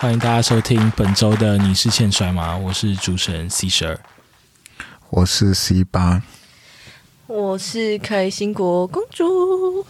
[0.00, 2.54] 欢迎大家收听本周的《你是欠摔吗》？
[2.58, 3.98] 我是主持人 C 十二，
[5.10, 6.22] 我是 C 八，
[7.26, 9.84] 我是开心果公主。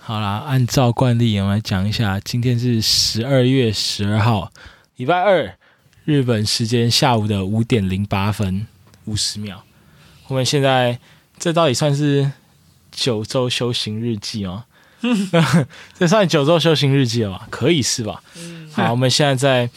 [0.00, 4.50] 好啦，按照惯例，我们来讲一下，今天是十二月十二号，
[4.96, 5.56] 礼拜二，
[6.06, 8.66] 日本时间下午的五点零八分
[9.04, 9.62] 五十秒。
[10.28, 10.98] 我们现在
[11.38, 12.32] 这到底算是
[12.90, 14.64] 九州修行日记吗？
[15.98, 17.46] 这算九州修行日记了吧？
[17.50, 18.22] 可以是吧？
[18.72, 19.70] 好，我们现在在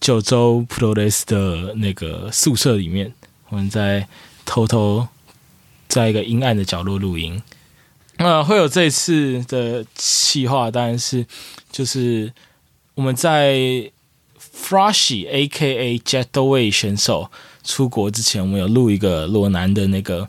[0.00, 3.12] 九州普罗雷斯的那个宿舍里面，
[3.48, 4.06] 我们在
[4.44, 5.08] 偷偷
[5.88, 7.42] 在一个阴暗的角落录音。
[8.18, 11.26] 那会有这一次的企划，当然是
[11.70, 12.32] 就是
[12.94, 13.90] 我们在
[14.40, 17.30] Froshy A K A Jetaway 选手
[17.62, 20.28] 出国之前，我们有录一个罗南的那个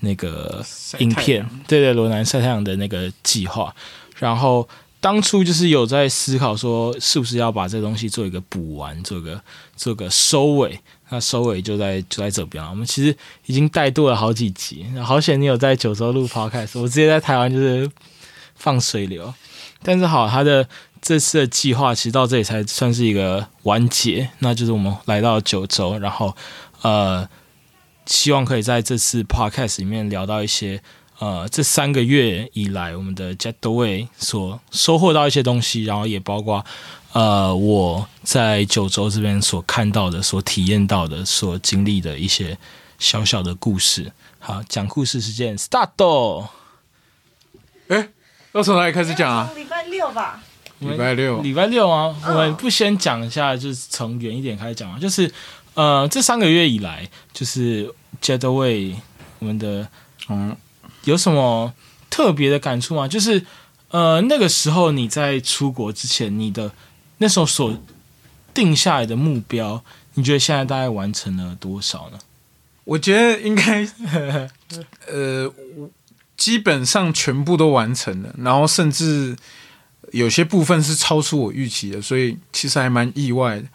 [0.00, 0.64] 那个
[0.98, 3.74] 影片，对对，罗南晒太阳的那个计划。
[4.16, 4.68] 然后
[5.00, 9.40] 当初就是有在思考说，是不是要把这东西做一个补完，做个
[9.76, 10.80] 做个收尾。
[11.10, 12.68] 那收尾就在就在这边了。
[12.68, 17.90] 我们其实已经带度了好几集，好险你有在九州录 podcast，我直接在台湾就是
[18.54, 19.32] 放水流。
[19.82, 20.68] 但是好，他的
[21.00, 26.36] 这次的计划其实到这里才算是一个完结，那就是我们来到九州，然后
[26.82, 27.26] 呃，
[28.08, 30.82] 希望可以在这次 podcast 里面聊到一些
[31.20, 36.64] 呃这三个月以来我们的 Jetaway 所收获到一些东西，然后也包括。
[37.14, 42.56] 呃，我在九州这边所看到的、所体验到的、所经历的一些
[42.98, 44.12] 小小的故事。
[44.38, 46.46] 好，讲故事时间，start。
[47.88, 48.10] 哎，
[48.52, 49.50] 要从哪里开始讲啊？
[49.56, 50.42] 礼拜六吧。
[50.80, 52.14] 礼拜六，礼拜六啊。
[52.26, 54.98] 我们不先讲一下，就是从远一点开始讲啊。
[55.00, 55.32] 就是
[55.78, 58.96] 呃，这三个月以来，就是 Jetaway
[59.38, 59.88] 我们的
[60.28, 60.56] 嗯，
[61.04, 61.72] 有什么
[62.10, 63.06] 特别的感触吗？
[63.06, 63.46] 就是
[63.90, 66.72] 呃，那个时候你在出国之前，你的
[67.18, 67.80] 那时候所
[68.52, 72.18] 定下来的目标，你觉得现在大概完成了多少呢？
[72.82, 73.88] 我觉得应该，
[75.06, 75.48] 呃，
[76.36, 79.36] 基本上全部都完成了，然后甚至
[80.10, 83.68] 有些部分是超出我预期的，所以其实还蛮意外的。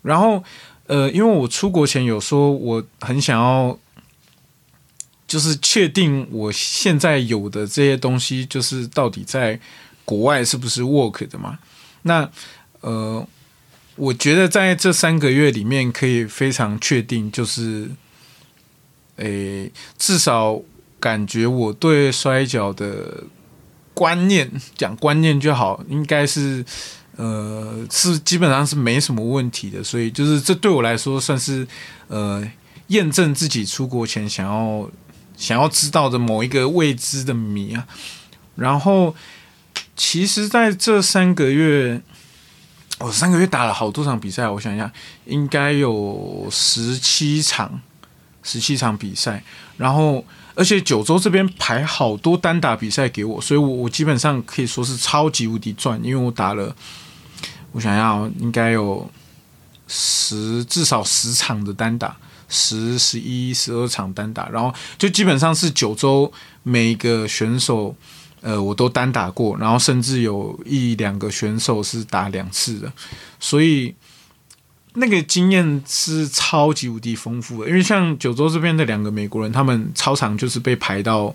[0.00, 0.42] 然后，
[0.88, 3.78] 呃，因为我出国前有说我很想要，
[5.26, 9.60] 就是确定我现在有的这些东西，就是到底在
[10.04, 11.58] 国外是不是 work 的嘛？
[12.02, 12.30] 那
[12.80, 13.26] 呃，
[13.96, 17.90] 我觉得在这三个月里面，可以非常确定，就是，
[19.16, 20.62] 诶，至少
[20.98, 23.24] 感觉我对摔跤的
[23.92, 26.64] 观念，讲观念就好，应该是，
[27.18, 29.84] 呃，是基本上是没什么问题的。
[29.84, 31.68] 所以，就是这对我来说，算是
[32.06, 32.42] 呃，
[32.86, 34.90] 验证自己出国前想要
[35.36, 37.86] 想要知道的某一个未知的谜啊。
[38.56, 39.14] 然后，
[39.94, 42.00] 其实在这三个月。
[43.00, 44.92] 我三个月打了好多场比赛，我想一下，
[45.24, 47.80] 应该有十七场，
[48.42, 49.40] 十七场比赛。
[49.76, 50.24] 然后，
[50.56, 56.74] 而且九州这边排好多单打比赛给我，所以我我基本上可以说是超级无敌赚，因为我打了，
[57.78, 59.08] 我想要应该有
[59.86, 62.16] 十至少十场的单打，
[62.48, 66.32] 十、十一、十二场单打，然后就基本上是九州
[66.64, 67.94] 每个选手。
[68.40, 72.92] 呃，我都单打过，然后甚至有一两个选手是打两次的，
[73.40, 73.92] 所以
[74.94, 77.68] 那个经验是超级无敌丰富的。
[77.68, 81.34] 因为像九州这边的两个美国人，他们超常就是被排到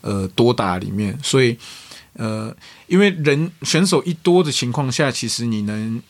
[0.00, 1.58] 呃多打里面，所以
[2.18, 2.54] 呃，
[2.86, 6.02] 因为人选手一多的情况下，其实你能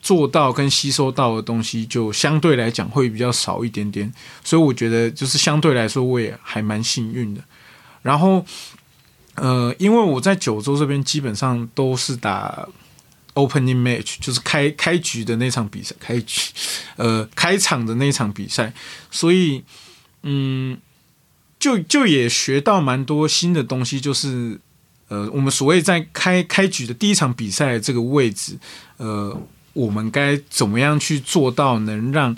[0.00, 4.12] 做到跟吸收到的东西就相对来讲会比较少一点点，
[4.44, 7.42] 所以我觉得就是相对来说我也还蛮幸运的，
[8.02, 8.46] 然后。
[9.40, 12.68] 呃，因为我在九州这边基本上都是打
[13.34, 16.50] opening match，就是开开局的那场比赛，开局
[16.96, 18.72] 呃开场的那场比赛，
[19.12, 19.62] 所以
[20.24, 20.76] 嗯，
[21.60, 24.58] 就就也学到蛮多新的东西，就是
[25.08, 28.58] 呃，我们所谓在开开局的第一场比赛这个位置，
[28.98, 29.36] 呃，
[29.72, 32.36] 我们该怎么样去做到能让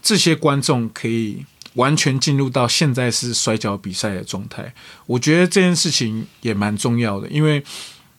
[0.00, 1.44] 这些观众可以。
[1.74, 4.74] 完全进入到现在是摔跤比赛的状态，
[5.06, 7.62] 我觉得这件事情也蛮重要的，因为，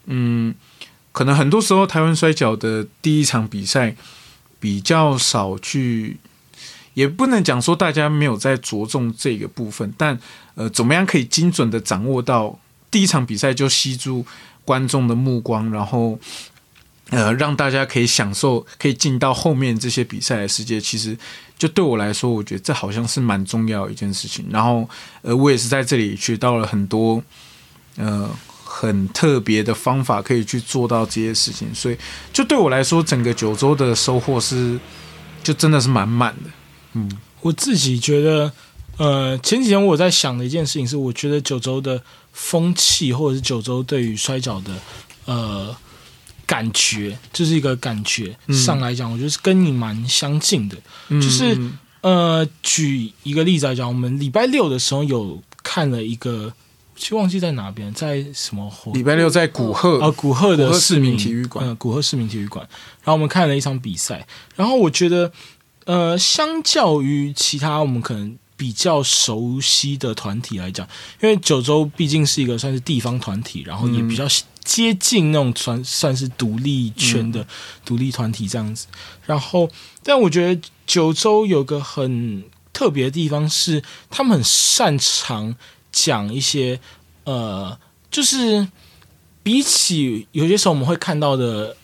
[0.06, 0.56] 嗯，
[1.12, 3.94] 可能很多时候台湾摔跤的第一场比赛
[4.58, 6.16] 比较少去，
[6.94, 10.18] 也不能讲说大家没有在着重这个部分，但
[10.56, 12.58] 呃，怎么样可以精准的掌握到
[12.92, 14.26] 第一场比赛就吸住
[14.64, 16.20] 观众的目光，然后。
[17.10, 21.18] 呃，让大家可以享受，可以进到后面这些比赛的世界，其实
[21.58, 24.46] 就对我来说，我觉得这好像是蛮重要的一件事情。
[24.50, 24.88] 然后，
[25.22, 27.22] 呃，我也是在这里学到了很多，
[27.98, 28.30] 呃，
[28.64, 31.98] 很特别的方法可以去做到这些事情，所以
[32.32, 34.80] 就对我来说，整个九州的收获是
[35.44, 36.50] 就真的是满满的。
[36.94, 37.12] 嗯，
[37.42, 38.54] 我自己觉得，
[38.96, 44.74] 呃，前几天我在想的一件事情是，我觉得九州的风气，或者是九州对于摔跤的
[45.26, 45.76] 呃
[46.46, 48.56] 感觉，就是一个感觉嗯。
[48.56, 50.78] 上来讲，我觉得是跟你蛮相近的。
[51.10, 51.58] 嗯就是
[52.02, 56.52] 呃，举一个例子来讲，我们礼拜六的时候有看了一个，
[57.12, 61.64] 忘记在哪边，在什么活礼拜六在古贺，啊，古贺的市民民体育馆。
[61.64, 62.68] 嗯，古贺市民体育馆。
[63.04, 64.26] 然后我们看了一场比赛，
[64.56, 65.32] 然后我觉得，
[65.86, 70.88] 呃，相较于其他我们可能比较熟悉的团体来讲，
[71.20, 74.24] 因为九州毕竟是一个算是地方团体，然后也比较
[74.64, 77.48] 接近那种算算是独立圈的
[77.84, 78.86] 独立团体这样子。
[79.26, 79.68] 然后，
[80.04, 83.82] 但我觉得九州有个很特别的地方是，
[84.12, 85.56] 他们很擅长
[85.92, 86.80] 讲一些
[87.24, 87.80] 呃，
[88.12, 88.68] 就是
[89.42, 91.76] 比起有些时候我们会看到的。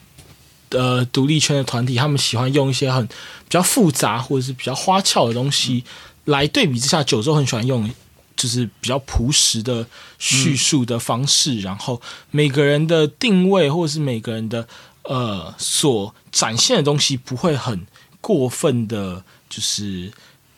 [0.71, 3.13] 呃，独立圈的团体，他们喜欢用一些很比
[3.49, 5.81] 较复杂或者是比较花俏的东西
[6.27, 7.89] 来对比之下，九州很喜欢用
[8.35, 9.87] 就是比较朴实的
[10.19, 12.01] 叙述的方式，然后
[12.31, 14.67] 每个人的定位或者是每个人的
[15.03, 17.87] 呃所展现的东西不会很
[18.21, 20.11] 过分的，就是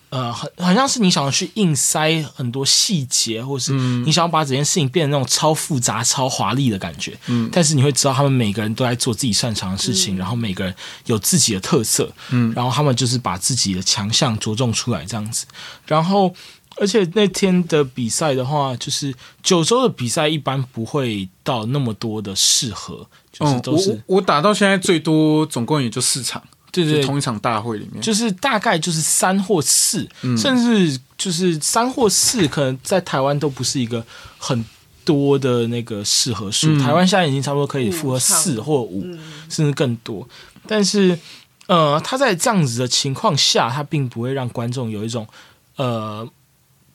[0.10, 7.18] 呃很好像是你想要去硬塞很多细节，或是你想要把整件事情变得那种超复杂、超华丽的感觉。
[7.28, 10.74] 嗯但是你会知道他们每个人都在做自己擅长的事情，然后每个人
[11.06, 15.46] 有自己的特色，嗯然后他们就是把自己的强项着重出来这样子，
[15.86, 16.34] 然后。
[16.78, 19.14] 而且那天的比赛的话，就是
[19.44, 26.42] 九州的比赛一般不会到那么多的适合，就是嗯，都是、我打到现在最多总共也就四场，
[26.84, 30.38] 对对同一场大会里面，就是大概就是三或四，嗯。
[30.38, 34.06] 甚至就是三或四，可能在台湾都不是一个
[34.38, 34.64] 很
[35.04, 36.68] 多的那个适合数。
[36.70, 36.80] 嗯。
[36.80, 40.28] 台湾现在已经差不多可以符合四或五，嗯，甚至更多。
[40.68, 41.18] 但是，
[41.68, 45.28] 呃，他在这样子的情况下，他并不会让观众有一种
[45.78, 46.28] 呃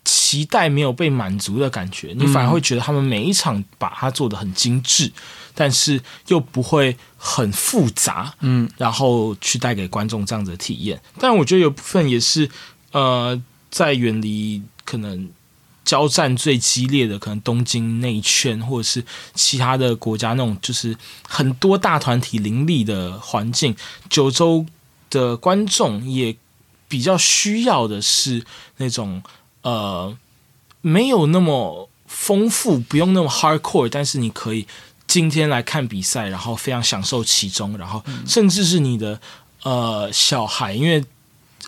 [0.05, 5.11] 期待没有被满足的感觉，你反而会觉得他们每一场把它做的很精致，
[5.55, 11.01] 但是又不会很复杂，嗯然后去带给观众这样子的体验。
[11.19, 12.51] 但我觉得有部分也是，
[12.93, 13.41] 呃，
[13.71, 15.31] 在远离可能
[15.85, 19.05] 交战最激烈的可能东京那一圈，或者是
[19.35, 20.97] 其他的国家那种就是
[21.29, 23.77] 很多大团体林立的环境，
[24.09, 24.67] 九州
[25.11, 26.35] 的观众也
[26.89, 28.45] 比较需要的是
[28.79, 29.23] 那种
[29.63, 30.17] 呃
[30.81, 34.67] 没有那么丰富，不用那么 hardcore，但是你可以
[35.07, 39.21] 今天来看比赛，然后非常享受其中，然后甚至是你的
[39.63, 41.05] 呃小孩，因为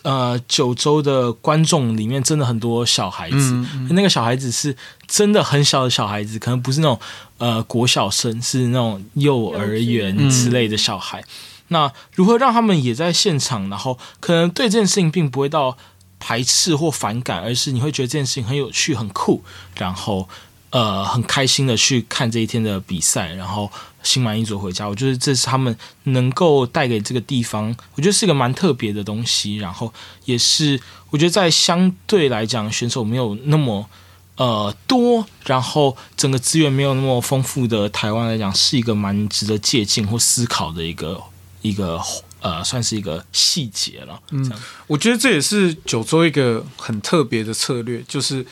[0.03, 4.75] 呃九州的观众里面真的很多小孩子，嗯那个小孩子是
[5.07, 6.99] 真的很小的小孩子，可能不是那种
[7.37, 11.23] 呃国小生，是那种幼儿园之类的小孩。
[11.69, 15.77] 那如何让他们也在现场，然后可能对这件事情并不会到
[16.19, 19.43] 排斥或反感，而是你会觉得这件事情很有趣、很酷，
[19.75, 20.29] 然后
[20.69, 23.71] 呃很开心的去看这一天的比赛，然后
[24.03, 24.87] 心满意足回家。
[24.87, 29.93] 我觉得这是他们能够带给这个地方，我觉得是一个蛮特别的东西，然后
[30.25, 30.79] 也是
[31.09, 33.89] 我觉得在相对来讲选手没有那么。
[34.37, 41.19] 呃，多，然后整个资源没有那么丰富的台湾来讲，是一个蛮值得借鉴或思考的一个
[41.63, 41.99] 一个
[42.39, 44.21] 呃，算是一个细节了。
[44.29, 44.51] 嗯，
[44.85, 48.45] 我觉得这也是九州一个很特别的策略，就是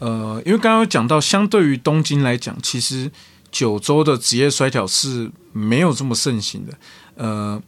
[0.00, 3.10] 呃，因为刚刚讲到，相对于东京来讲，其实
[3.50, 6.72] 九州的职业摔跤是没有这么盛行的。
[7.14, 7.62] 呃，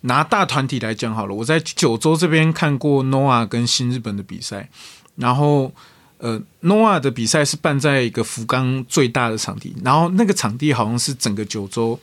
[0.00, 4.68] 拿大团体来讲好了，我在九州这边看过 NOA 跟新日本的比赛，
[5.14, 5.72] 然后
[6.18, 11.98] 呃，NOA 的比赛是办在一个福冈最大的场地，然后那个场地好像是整个九州，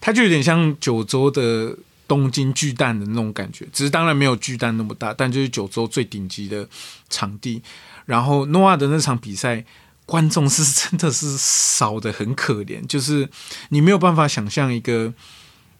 [0.00, 6.66] 它就有点像九州的东京巨蛋的那种感觉，只是当然没有巨蛋那么大，但就是九州最顶级的
[7.10, 7.60] 场地。
[8.08, 9.62] 然后诺瓦的那场比赛，
[10.06, 13.28] 观众是真的是少的很可怜，就是
[13.68, 15.12] 你没有办法想象一个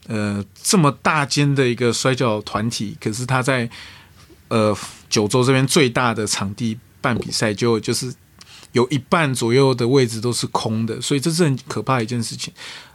[0.08, 3.70] 呃这么大间的一个摔跤团体，可是他在
[4.48, 4.76] 呃
[5.08, 8.14] 九州这边最大的场地办比赛，就就是
[8.72, 12.52] 有一半左右的位置都是空的，所以这是很可怕一件事情。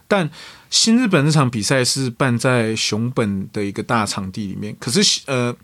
[0.08, 0.30] 但
[0.70, 5.56] 新日本那场比赛是办在熊本的一个大场地里面，可是呃，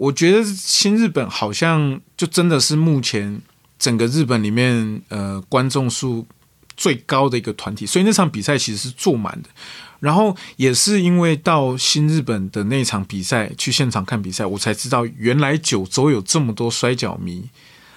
[0.00, 3.38] 我觉得新日本好像就真的是目前
[3.78, 6.26] 整个日本里面呃观众数
[6.74, 9.50] 最高的一个团体，所以那场比赛其实是坐满的。
[9.98, 17.44] 然后也是因为到新日本的那场比赛去现场看比赛，我才知道原来九州有这么多摔跤迷。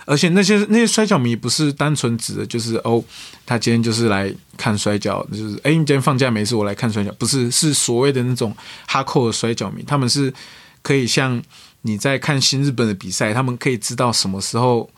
[0.05, 3.01] 而且那些那些摔跤迷不是单纯指的就是哦，
[3.45, 8.53] 他今天就是来看摔跤，就是哎，你今天放假没事，我来看摔跤，不是是所谓的那种
[8.85, 10.33] 哈扣的摔跤迷，他们是
[10.81, 11.41] 可以像
[11.83, 14.89] 你在看新日本的比赛，他们可以知道什么时候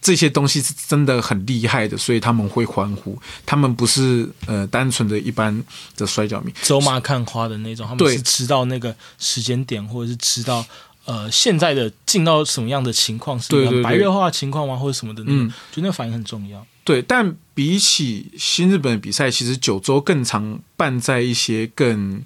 [0.00, 3.16] 这些东西是真的很厉害的，所以他们会欢呼。
[3.46, 5.62] 他们不是呃单纯的一般
[5.96, 10.66] 的摔跤迷，走马看花的那种，他们是知道那个时间点，或者是知道
[11.04, 16.66] 呃现在的进到什么样的情况，是白热化情况吗，或者什么的嗯就那个反应很重要。
[16.84, 22.20] 对，但比起新日本的比赛，其实九州更常办在一些更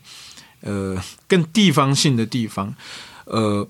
[0.62, 0.97] 呃
[1.29, 2.75] 更地方性的地方，
[3.26, 3.68] 呃，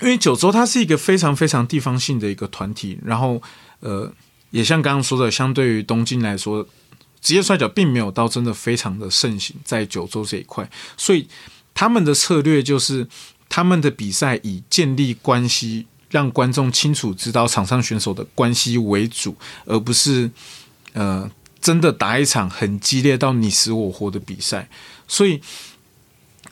[0.00, 3.42] 因为九州它是一个非常非常地方性的一个团体，然后
[3.80, 4.10] 呃，
[4.50, 6.66] 也像刚刚说的，相对于东京来说，
[7.20, 11.28] 职业摔角并没有到真的非常的盛行在九州这一块，所以
[11.74, 13.06] 他们的策略就是
[13.48, 15.86] 他们的比赛以建立关系。
[16.10, 20.30] 让观众清楚知道场上选手的关系为主，而不是
[20.94, 24.70] 呃真的打一场很激烈到你死我活的比赛。
[25.06, 25.38] 所以，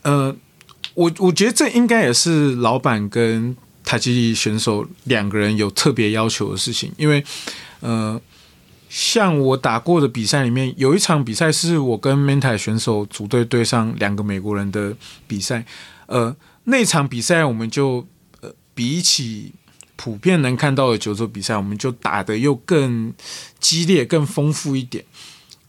[0.03, 0.35] 呃，
[0.97, 7.23] 我我觉得这应该也是老板跟塔吉选手两个人有特别要求的事情，因为
[7.81, 8.19] 呃，
[8.89, 14.95] 像我打过的比赛里面，有一场比赛是我跟 m e n t a 选手组队对上两个美国人的
[15.27, 15.63] 比赛，
[16.07, 18.07] 呃，那场比赛我们就
[18.41, 19.53] 呃比起
[19.95, 23.13] 普遍能看到的九州比赛，我们就打得又更
[23.59, 25.05] 激烈、更丰富一点。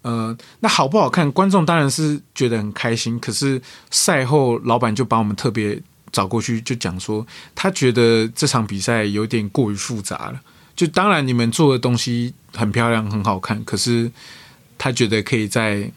[0.03, 1.31] 呃，那好不好看？
[1.33, 3.19] 观众当然是觉得很开心。
[3.19, 5.81] 可是赛后，老板就把我们特别
[6.13, 10.41] 找过去，就讲说，他觉得这场比赛有点过于复杂了。
[10.77, 14.11] 就当然你们做的东西很漂亮、很好看，可是
[14.79, 15.91] 他觉得可以再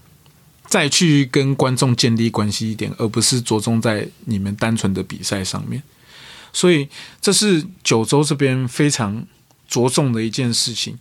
[0.65, 5.81] 再去跟观众建立关系一点，而不是着重在你们单纯的比赛上面。
[6.51, 6.89] 所以
[7.21, 9.25] 这是九州这边非常
[9.67, 10.97] 着重的一件事情。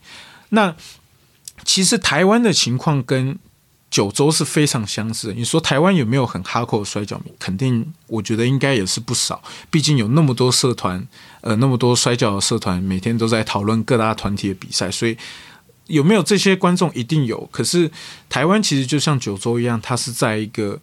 [0.51, 0.77] 那
[1.65, 3.39] 其实台湾的情况跟
[3.91, 5.35] 九州是非常相似的。
[5.35, 7.33] 你说台湾有没有很哈扣的摔跤迷？
[7.41, 9.43] 肯定，我觉得应该也是不少。
[9.69, 11.05] 毕竟有那么多社团，
[11.41, 15.17] 呃，那么多摔跤的社团，每天都在讨论各大团体的比赛，所以
[15.87, 17.49] 有没有这些观众一定有。
[17.51, 17.91] 可是
[18.29, 20.79] 台湾其实就像九州一样，它是在一个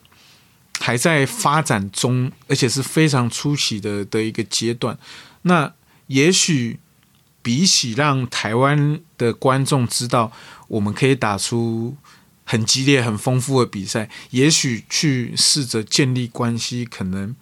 [0.81, 4.97] 还在发展中，而且是非常初期的的一个阶段。
[5.43, 5.71] 那
[6.07, 6.77] 也许
[7.47, 10.29] 比起让台湾的观众知道
[10.67, 11.95] 我们可以打出
[12.43, 17.33] 很激烈、很丰富的比赛，也许去试着建立关系，可能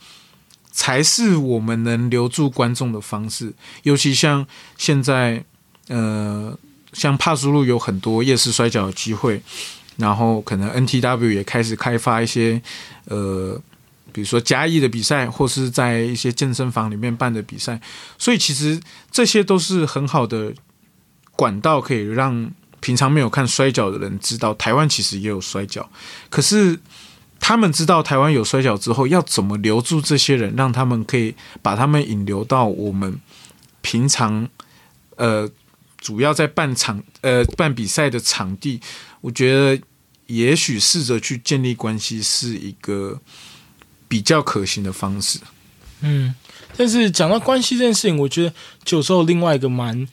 [0.72, 3.56] 才是我们能留住观众的方式。
[3.82, 4.46] 尤其像
[4.78, 5.44] 现在，
[5.88, 6.56] 呃，
[6.94, 9.42] 像帕苏路有很多夜市摔跤的机会，
[9.98, 12.62] 然后可能 NTW 也开始开发一些，
[13.06, 13.60] 呃。
[14.16, 17.78] 比如说嘉义的比赛，或是在一些健身房里面办的比赛，
[18.18, 18.80] 所以其实
[19.12, 20.54] 这些都是很好的
[21.34, 25.90] 管道，可以让平常没有看摔跤的人知道台湾其实也有摔跤。
[26.30, 26.80] 可是
[27.42, 33.20] 他们知道台湾有摔跤之后，要怎么留住这些人，让他们可以把他们引流到我们
[33.82, 34.48] 平常
[35.18, 35.50] 呃
[35.98, 38.80] 主要在办场呃办比赛的场地？
[39.20, 39.78] 我觉得
[40.28, 43.20] 也许试着去建立关系是一个。
[44.16, 45.38] 比较可行的方式，
[46.00, 46.34] 嗯，
[46.78, 48.54] 但是讲到关系这件事情，我觉得
[48.86, 50.08] 九州另外一个蛮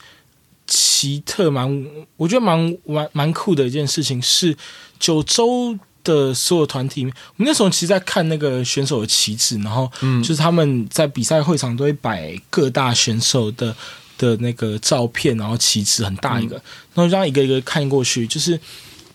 [0.66, 4.56] 奇特、蛮我觉得蛮蛮蛮酷的一件事情是，
[4.98, 9.88] 九州的所有团体，我们那时候其实在看那个选手的旗帜，然后
[10.20, 13.72] 就是他们在比赛会场都会摆各大选手的
[14.18, 16.56] 的那个照片，然后旗帜很大一个，
[16.92, 18.58] 然后这样一个一个看过去，就是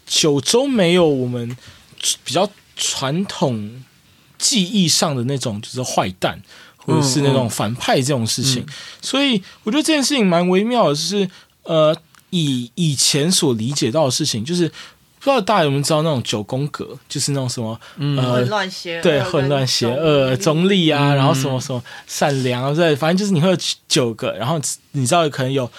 [0.06, 1.58] 九州没有我们
[2.24, 3.84] 比较传统。
[4.38, 6.42] 记忆上的那种就是坏蛋，
[6.76, 8.66] 或者是那种反派这种事情，
[9.02, 11.30] 所以我觉得这件事情蛮微妙的，就是
[11.64, 11.96] 呃，
[12.30, 25.70] 以以前所理解到的事情，就是不知道大家有没有知道那种九宫格，就是那种什么呃混乱邪恶对混乱邪恶中立啊，然后什么什么善良啊，对，反正就是你会有九个，然后你知道可能有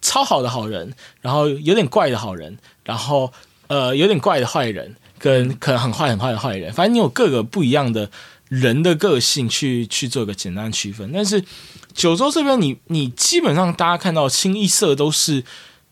[0.00, 3.32] 超好的好人，然后有点怪的好人，然后
[3.66, 4.96] 呃有点怪的坏人。
[5.26, 8.08] 跟可能很坏很坏的坏人，反正你有各个不一样的
[8.48, 11.10] 人的个性去去做一个简单区分。
[11.12, 11.44] 但是
[11.92, 15.42] 九州这边，你你基本上大家看到清一色都是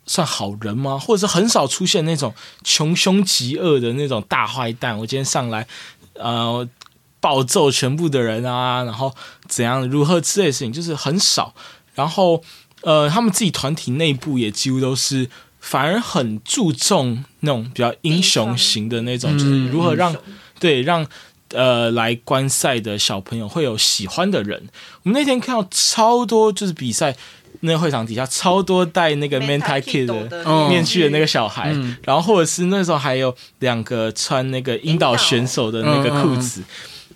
[0.06, 0.96] 算好人吗？
[0.96, 4.96] 或者是很少出现那种穷凶极恶的那种大坏蛋？
[5.00, 5.66] 我今天上来
[6.14, 6.68] 呃
[7.18, 9.12] 暴揍全部的人啊，然后
[9.48, 11.52] 怎样如何之类的事情，就是很少。
[11.96, 12.40] 然后
[12.82, 15.28] 呃，他们自己团体内部也几乎都是。
[15.64, 20.14] 反而很注重那种比较英雄型的那种，就是如何让
[20.60, 21.06] 对让
[21.54, 24.68] 呃来观赛的小朋友会有喜欢的人。
[25.04, 27.16] 我们那天看到超多就是比赛，
[27.60, 30.68] 那个会场底下超多戴那个 Mentai Kid 的哦。
[30.68, 31.96] 面具的那个小孩，嗯。
[32.04, 36.62] 然后或者是那时候还有两个穿那个引导选手的那个裤子，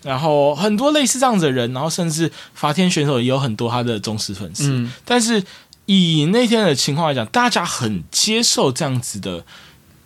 [0.01, 4.91] 然后很多类似这样子的人，然后甚至法天选手也有很多他的忠实粉丝，嗯。
[5.05, 5.43] 但是
[5.97, 9.43] 以那天的情况来讲，大家很接受这样子的。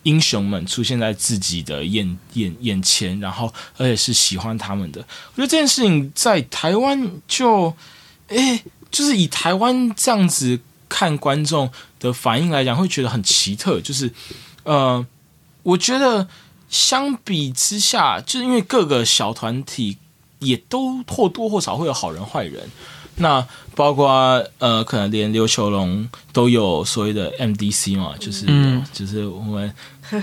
[0.03, 4.99] 英雄们出现在自己的眼眼眼前，然后而且是喜欢他们的。
[4.99, 7.73] 我觉得这件事情在台湾就，
[8.27, 8.61] 诶，
[8.91, 10.59] 就是以台湾这样子
[10.89, 11.71] 看观众
[12.01, 13.79] 的反应来讲，会觉得很奇特。
[13.79, 14.11] 就是，
[14.63, 15.05] 呃，
[15.63, 16.27] 我觉得
[16.69, 19.97] 相比之下，就是因为各个小团体
[20.39, 22.69] 也都或多或少会有好人坏人。
[23.15, 29.73] 那包括呃，可能连刘球龙都有所谓的 MDC 嘛，就是、嗯就是我们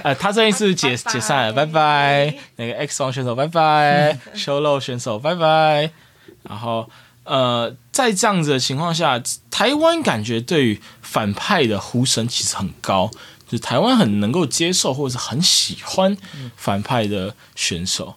[0.02, 2.35] 呃，他这一次解解散了， 拜拜。
[2.56, 4.18] 那个 X 王选手，拜拜。
[4.35, 5.90] 修漏选手，拜拜。
[6.42, 6.88] 然后
[7.25, 13.11] 呃，在这样子的情况下，台湾感觉对于反派的呼声其实很高，
[13.47, 16.16] 就是台湾很能够接受或者是很喜欢
[16.56, 18.16] 反派的选手。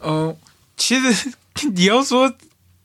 [0.00, 0.34] 呃，
[0.76, 1.32] 其实
[1.74, 2.32] 你要说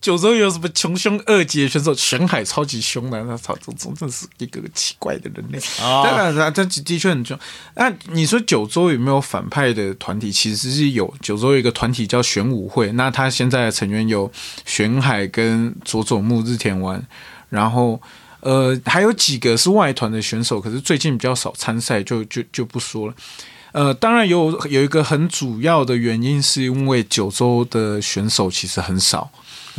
[0.02, 5.60] 九州有什么穷凶恶极的选手，玄海超级凶的，那操，这真的是一个奇怪的人类。
[5.82, 7.38] 哦当然，他他的确很凶。
[7.76, 10.32] 那你说九州有没有反派的团体？
[10.32, 14.32] 其实是有，九州有一个团体叫玄武会，那他现在的成员有
[14.66, 17.06] 玄海跟佐佐木日田丸，
[17.50, 18.02] 然后。
[18.42, 23.14] 呃，还有几个是外团的选手，可是最近比较少参赛，就就就不说了。
[23.74, 29.30] 呃，当然有有一个很主要的原因，是因为九州的选手其实很少，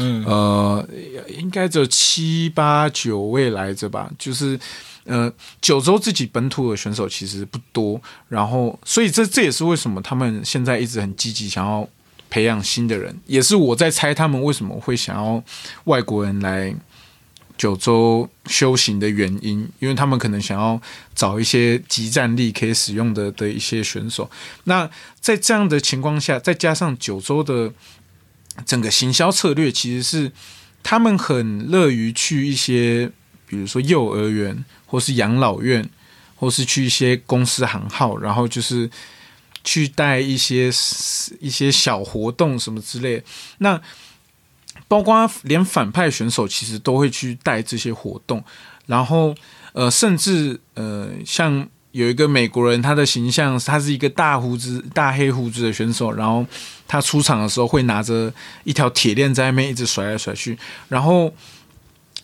[0.01, 0.89] 嗯呃，
[1.29, 4.59] 应该只有七八九位来着吧，就是。
[5.05, 11.89] 呃，九州自己本土的选手其实不多，然后所以这这也是为什么他们现在一直很积极想要
[12.29, 15.43] 培养新的人，也是我在猜他们为什么会想要
[15.85, 16.73] 外国人来
[17.57, 20.81] 九州修行的原因，因为他们可能想要
[21.15, 24.31] 找一些集战力可以使用的的一些选手。
[24.65, 24.89] 那
[25.19, 27.73] 在这样的情况下，再加上九州的
[28.67, 30.33] 整个行销策略，其实是
[30.83, 33.11] 他们很乐于去一些，
[33.47, 35.89] 比如说幼儿园或是养老院，
[36.37, 38.91] 或是去一些公司行号，然后就是
[39.63, 40.71] 去带一些
[41.41, 43.23] 一些小活动什么之类。
[43.59, 43.81] 那
[44.89, 48.43] 包括连反派选手其实都会去带这些活动，
[48.87, 49.35] 然后
[49.73, 56.47] 呃，甚至呃，像有一个美国人，他的形象他是一个大胡子、大黑胡子的选手，然后
[56.87, 58.33] 他出场的时候会拿着
[58.65, 61.33] 一条铁链在那边一直甩来甩去，然后。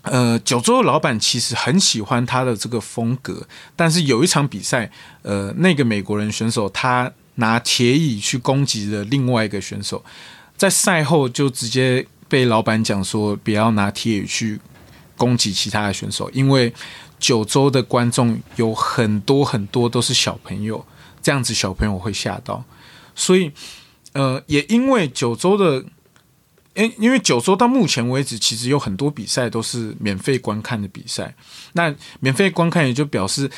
[0.09, 4.88] 呃，九州的老板其实很喜欢他的这个风格，但是有一场比赛，
[5.22, 10.05] 呃，那个美国人选手他拿铁椅去攻击了另外一个选手，
[10.57, 14.61] 在赛后就直接被老板讲说不要拿铁椅去
[15.16, 16.72] 攻击其他的选手，因为
[17.18, 20.85] 九州的观众有很多很多都是小朋友，
[21.22, 22.64] 这样子小朋友会吓到，
[23.14, 23.52] 所以
[24.12, 25.85] 呃，也因为九州的。
[26.79, 31.35] 因因为九州到目前为止，其实有很多比赛都是免费观看的比赛。
[31.72, 33.50] 那免费观看也就表示，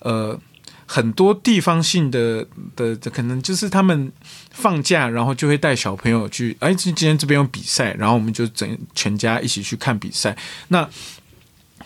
[0.00, 0.38] 呃，
[0.84, 4.12] 很多地方性的的可能就是他们
[4.50, 10.36] 放假，然后就会带小朋友去，哎，今今天这边有比赛，然后我们就整全家一起去看比赛。
[10.68, 10.86] 那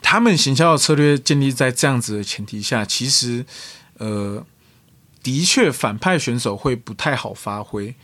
[0.03, 3.45] 他们行销的策略建立在这样子的前提下，其实
[3.99, 4.45] 呃，
[5.23, 7.95] 的确反派选手会不太好发挥，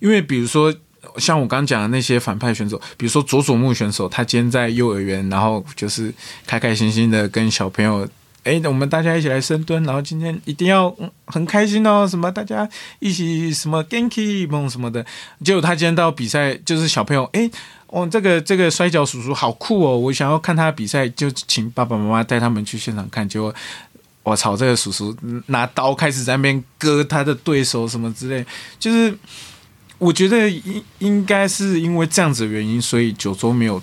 [0.00, 0.74] 因为比如说。
[1.16, 6.12] 像我刚讲的那些反派选手，比如说佐佐木选手，他今天在幼儿园，然后就是
[6.44, 8.06] 开开心心的跟小朋友，
[8.42, 10.94] 哎，我们大家一起来深蹲，然后今天一定要、
[11.26, 15.06] 很开心哦，什么大家一起什么 Genki 梦什么的。
[15.42, 17.48] 结果他今天到比赛，就是小朋友，哎，
[17.88, 23.28] 哦，这个这个摔跤叔叔好酷哦，我想要看他比赛，就请爸爸妈妈带他们去现场看。
[23.28, 23.54] 结果
[24.22, 28.46] 我操，这个叔叔拿刀开始在那边割他的对手什么之类，
[28.78, 29.16] 就是。
[30.00, 33.82] 我觉得应应该是因为这样子的原因，所以九州没有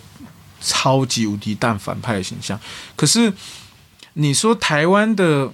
[0.61, 2.57] 超级无敌蛋反派的形象。
[2.95, 3.33] 可是
[4.13, 5.51] 你说台湾的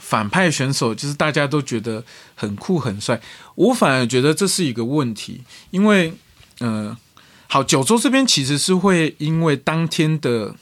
[0.00, 2.02] 反派选手，就是大家都觉得
[2.34, 3.20] 很酷很帅，
[3.54, 6.12] 我反而觉得这是一个问题，因为
[6.58, 6.96] 呃，
[7.52, 10.54] 好九州这边其实是会因为当天的。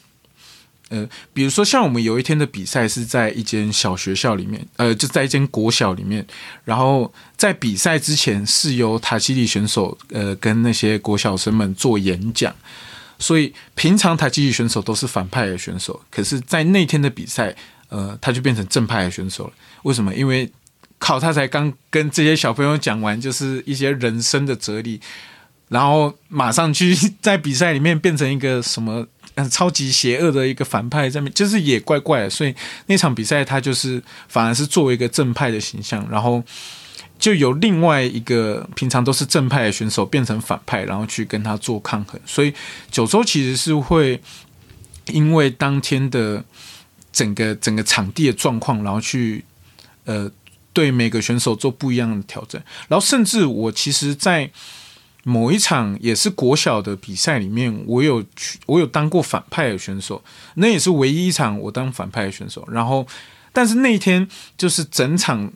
[0.89, 6.27] 呃，比如说像我们有一天的比赛是在一间小学校里面，呃，就在一间国小里面，
[6.65, 12.53] 然后在比赛之前是由塔基里选手呃跟那些国小生们做演讲，
[13.21, 17.55] 所以平常塔基里选手都是反派的选手，可是，在那天的比赛，
[17.89, 19.53] 呃，他就变成正派的选手了。
[19.85, 20.13] 为什么？
[20.13, 20.51] 因为
[20.99, 25.01] 靠他才刚跟这些小朋友讲完，就是一些人生的哲理，
[25.71, 29.01] 然后马上去 在比赛里面变成一个什么？
[29.37, 32.29] 嗯超级邪恶的一个反派在面，就是也怪怪的。
[32.29, 32.55] 所以
[32.87, 36.43] 那场比赛他就是反而是作为一个正派的形象，然后
[37.19, 42.21] 就有另外一个平常都是正派的选手变成反派，然后去跟他做抗衡。
[42.27, 42.53] 所以
[42.91, 44.21] 九州其实是会
[45.07, 46.45] 因为当天的
[47.11, 49.43] 整个整个场地的状况，然后去
[50.05, 50.31] 呃
[50.75, 54.51] 对每个选手做不一样的调整，然后甚至我其实，在
[55.25, 62.67] 某一场也是国小的比赛里面，我有去，我有当过反派的选手，那也是唯一一场我当反派的选手。
[62.73, 63.07] 然后，
[63.53, 65.53] 但是那一天就是整场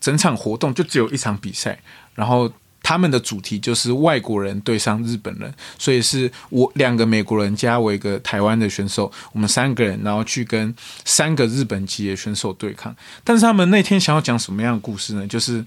[0.00, 1.80] 整场活动就只有一场比赛，
[2.14, 2.48] 然后
[2.84, 10.72] 他们的主题就是外国人对上日本人，所以是我两个美国人加我一个台湾的选手，我们三个人，然后去跟
[11.04, 12.94] 三个日本籍的选手对抗。
[13.24, 15.26] 但是他们那天想要讲什么样的故事呢？
[15.26, 15.64] 就是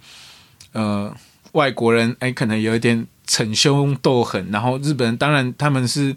[0.71, 1.13] 呃，
[1.51, 3.06] 外国人哎，可能有一点。
[3.25, 6.15] 逞凶斗狠，然后日本人当然他们是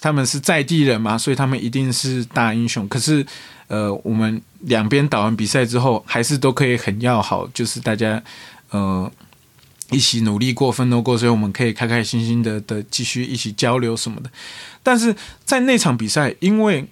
[0.00, 2.86] 他们是在地人嘛，所以他们一定是大英雄。
[2.88, 3.26] 可是，
[3.66, 8.22] 呃，我们两边打完比赛之后，还是都可以很要好，就是大家
[8.70, 9.10] 呃
[9.90, 14.30] 一起努力过、奋斗过，所以我们可以开开心心的的继续一起交流什么的。
[14.82, 15.14] 但是
[15.44, 16.86] 在那场比赛，因为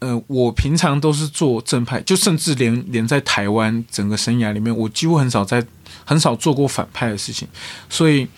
[0.00, 5.64] 呃，我平常都是做正派，就甚至连连在台湾整个生涯里面，我几乎很少在。
[6.04, 7.48] 很少做过反派的事情，
[7.88, 8.28] 所以，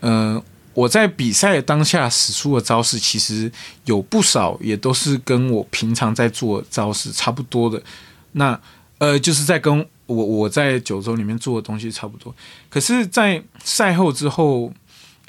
[0.00, 0.42] 呃，
[0.74, 3.52] 我在比赛当下使出的招式，其实
[3.84, 7.82] 有不少也都是跟我平常在做招式差不多的。
[8.32, 8.58] 那，
[8.98, 12.34] 呃，就是在跟我我在九州里面做的东西差不多。
[12.70, 14.72] 可是，在赛后之后，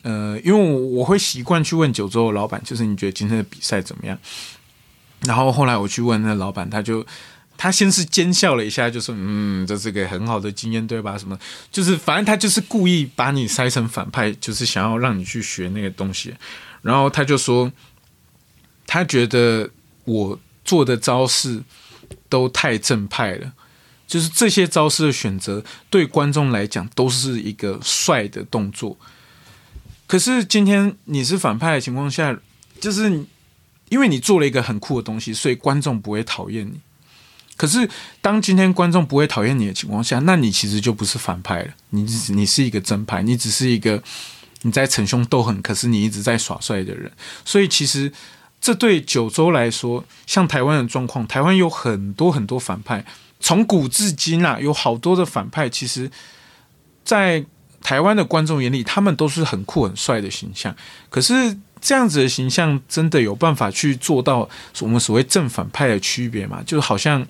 [0.04, 4.18] 呃，因为我会习惯去问九州的老板，就是你觉得今天的比赛怎么样？
[5.22, 7.06] 然后后来我去问那老板，他就。
[7.64, 11.18] 他先是奸笑了一下，就说：“嗯，这是个很好的经验，对吧？
[11.18, 11.40] 什么？
[11.72, 16.34] 就是反正他就是故意把你塞成反派，就是想要让你去学那个东西。
[16.82, 17.72] 然后他就说，
[18.86, 19.70] 他觉得
[20.04, 21.64] 我做的招式
[22.28, 23.54] 都太正派了，
[24.06, 28.98] 就是这些招式的选择对观众来讲都是一个帅的动作。
[30.06, 32.38] 可是今天你是反派的情况下，
[32.82, 33.24] 就是
[33.88, 36.82] 因为你做了一个很酷的东西，所以观众不会讨厌你。”
[37.56, 37.88] 可是，
[38.20, 44.02] 当今天观众不会讨厌你的情况下，那你其实就不是反派了，你你是一个正派，你只是一个
[44.64, 47.12] 你在逞凶斗狠，可是你一直在耍帅的人。
[47.46, 48.12] 所以，其实
[48.60, 53.06] 这对九州来说，像台湾的状况，台湾有很多很多反派，
[53.40, 56.10] 从古至今啊，有好多的反派，其实，
[57.04, 57.46] 在
[57.82, 60.76] 台湾的观众眼里，他们都是很酷很帅的形象。
[61.10, 66.64] 可是，这样子的形象真的有办法去做到我们所谓正反派的区别吗？
[66.66, 67.28] 就是好像。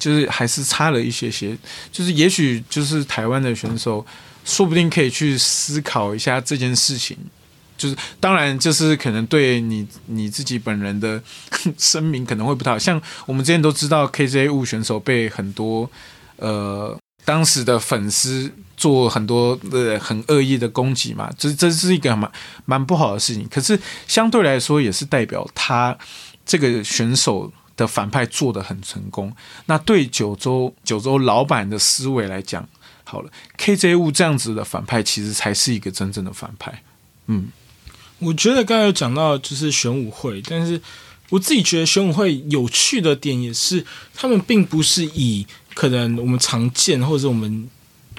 [0.00, 1.54] 就是还是差了一些些，
[1.92, 4.02] 就是也许就是台湾的选手，
[4.46, 7.14] 说不定可以去思考一下这件事情。
[7.76, 11.22] 就是当然，就是可能对你你自己本人的
[11.76, 12.78] 声明可能会不太好。
[12.78, 15.90] 像我们之前都知道，KJ 物选手被很多
[16.36, 16.98] 呃
[17.30, 22.32] 当时的粉丝做很多呃很恶意的攻击嘛，这这是一个蛮
[22.64, 23.46] 蛮不好的事情。
[23.48, 25.96] 可是相对来说，也是代表他
[26.44, 27.52] 这个选手。
[27.76, 32.68] 的反派做的很成功，那对九州九州老板的思维来讲，
[33.04, 36.82] 好了，KJ 物这样子的反派其实才是一个真正的反派。
[37.28, 37.48] 嗯，
[38.18, 40.78] 我觉得刚才有讲到就是玄武会，但是
[41.30, 47.68] 我自己觉得玄武会有趣的点也是，他们并不是以可能我们常见或者我们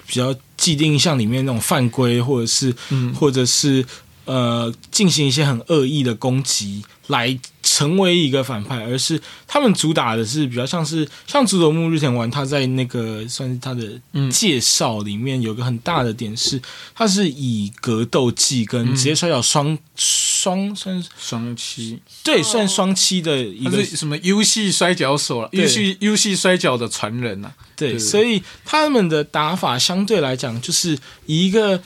[0.06, 3.84] 比较既定印象里面那种犯规，或者是嗯，或者是
[4.24, 7.38] 呃进行一些很恶意的攻击来。
[7.72, 13.98] 成为一个反派，而是他们主打的是比较像是像竹斗木日田丸，他在那个算是他的
[14.30, 16.60] 介绍里面有个很大的点是，
[16.94, 31.82] 他是以格斗技跟职业摔跤双双算双七，对，算双七的一个什么游戏摔跤手了，游戏游戏摔跤的传人呐，对，所以他们的打法相对来讲就是一个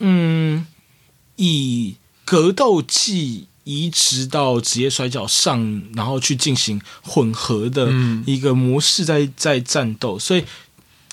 [0.00, 0.66] 嗯，
[1.36, 3.46] 以格斗技。
[3.70, 7.92] 移植到职业摔角上，然后去进行混合的
[8.26, 10.44] 一个模式，在在战斗，所以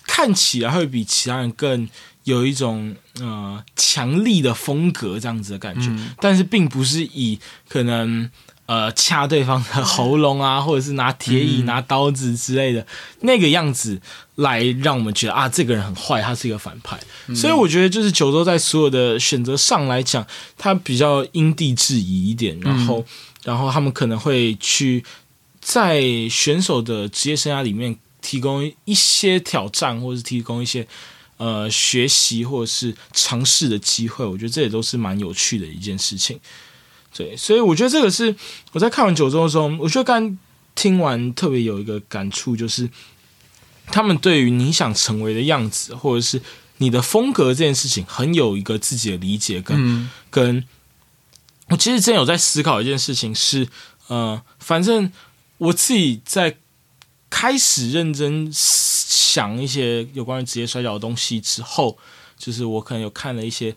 [0.06, 1.88] 看起来会比其他人更
[2.24, 7.40] 有一种呃强力的风格这样子的感觉，但是并不是以
[7.70, 8.30] 可能。
[8.68, 12.86] 呃，掐对方的喉咙啊，或者是拿铁椅、拿刀子之类的
[13.22, 14.00] 那个样子，
[14.36, 17.00] 来让我们觉得啊，这个人很坏，他是一个反派。
[17.34, 20.28] 所以我觉得，就是九州在所有的选择上来讲，
[20.58, 22.60] 他比较因地制宜一点。
[22.60, 23.06] 然后，
[23.46, 25.02] 然后他们可能会去
[25.62, 30.86] 在选手的职业生涯里面提供一些挑战，或者是提供一些
[31.38, 34.26] 呃学习或者是尝试的机会。
[34.26, 36.38] 我觉得这也都是蛮有趣的一件事情。
[37.18, 38.36] 对，所以我觉得这个是
[38.74, 40.38] 我在看完九州的时候，我觉得刚
[40.76, 42.88] 听完特别有一个感触，就是
[43.88, 46.40] 他们对于你想成为的样子，或者是
[46.78, 50.64] 你的风格这件事情，很有一个自己的理解跟、嗯跟。
[51.70, 53.68] 我其实真有在思考一件事情是，
[54.08, 55.12] 呃，反正
[55.58, 56.56] 我自己在
[57.30, 61.98] 开始认真想一些有关于职业摔跤的东西之后，
[62.38, 63.76] 就是我可能有看了一些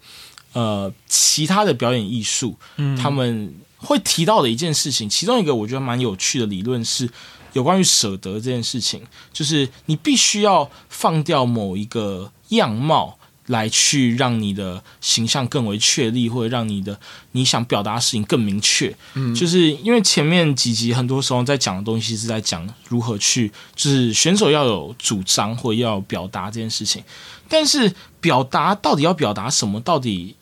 [0.52, 7.08] 呃其他的表演艺术，嗯他们会提到的一件事情，其中一个我觉得蛮有趣的理论是
[7.52, 13.16] 有关于舍得这件事情，就是你必须要放掉某一个样貌。
[13.46, 16.96] 来去让你的形象更为确立，或者让你的
[17.32, 18.94] 你想表达的事情更明确。
[19.14, 27.02] 嗯就是因为前面几集很多时候在讲的东西是在讲如何去，就是选手要有主张或要表达这件事情，
[27.48, 30.36] 但是表达到底要表达什么，到底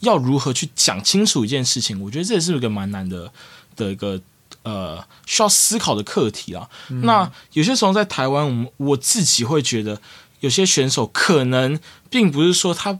[0.00, 3.32] 要如何去讲清楚一件事情，我觉得这也是一个蛮难的
[3.76, 4.20] 的一个
[4.62, 6.68] 呃需要思考的课题啊。
[7.02, 10.00] 那有些时候在台湾，我们我自己会觉得，
[10.40, 12.98] 有些选手可能并不是说他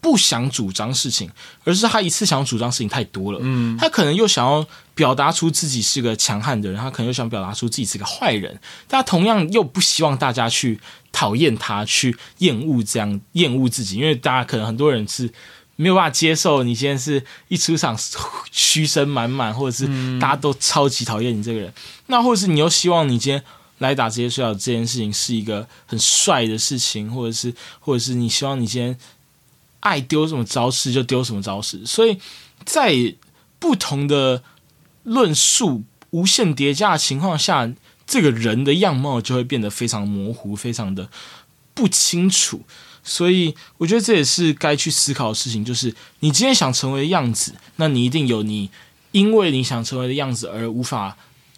[0.00, 1.30] 不想主张事情，
[1.64, 3.38] 而是他一次想主张事情太多了。
[3.40, 10.80] 嗯他可能又想要表达出自己是个强悍的人，他可能又想表达出自己是个坏人，但他同样又不希望大家去
[11.12, 15.32] 讨厌他，去厌恶这样厌恶自己，因为大家可能很多人是
[15.76, 17.98] 没有办法接受你今天是一出场
[18.50, 19.86] 嘘声满满，或者是
[20.18, 21.72] 大家都超级讨厌你这个人，
[22.06, 23.42] 那或者是你又希望你今天。
[23.78, 28.96] 来打职业摔跤这件事情是一个很帅的事情，或者是或者是你希望你今天
[29.80, 32.16] 爱丢什么招式就丢什么招式，所以
[32.64, 33.16] 在
[33.58, 34.44] 不同的
[35.02, 37.72] 论述无限叠加的情况下，
[38.06, 41.10] 这个人的样貌就会变得非常模糊，非常的
[41.74, 42.62] 不清楚。
[43.04, 48.70] 所以我觉得这也是该去思考的事情，就是你今天想成为的样子，那你一定有你
[49.10, 51.16] 因为你想成为的样子而无法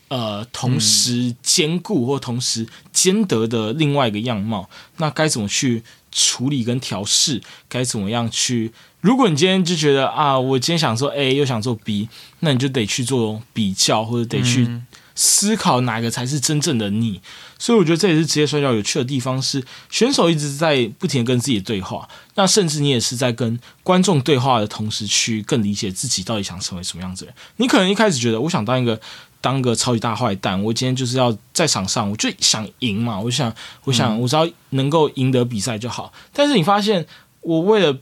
[0.08, 7.42] 呃同时兼顾或同时兼得的另外一个样貌，那该怎么去处理跟调试？
[7.68, 8.72] 该怎么样去？
[9.00, 12.08] 如果你今天就觉得啊，我今天想做 A 又想做 B，
[12.40, 17.20] 那你就得去做比较，或者得去嗯思考哪个才是真正的你。
[17.64, 27.34] 所以我觉得这也是职业摔跤有趣的地方，是选手一直在不停的跟自己对话，那甚至你也是在跟观众对话的同时，去更理解自己到底想成为什么样子的人。
[27.56, 29.00] 你可能一开始觉得我想当一个
[29.40, 33.50] 当个超级大坏蛋，我今天就是要在场上，我就想赢嘛，我想，
[33.84, 36.12] 我想，我只要能够赢得比赛就好。
[36.34, 37.06] 但是你发现，
[37.40, 37.96] 我为了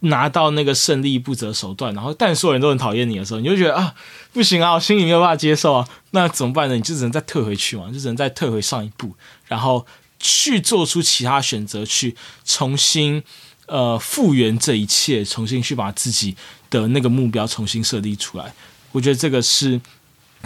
[0.00, 3.94] 拿到那个胜利不择手段，然后但所有人都很讨厌你的时候，你就觉得啊，
[4.32, 6.76] 不行啊，我心里没有办法接受啊，那怎么办呢？
[6.76, 9.14] 你就只能再退回去嘛，就只能再退回上一步，
[9.46, 9.84] 然后
[10.20, 13.22] 去做出其他选择，去重新
[13.66, 16.36] 呃复原这一切，重新去把自己
[16.70, 18.54] 的那个目标重新设立出来。
[18.92, 19.80] 我觉得这个是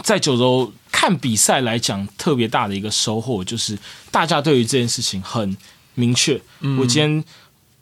[0.03, 3.79] 在九州看比赛来讲特别大的一个收获，就是
[4.11, 5.57] 大家对于这件事情很
[5.95, 6.41] 明确。
[6.79, 7.25] 我今天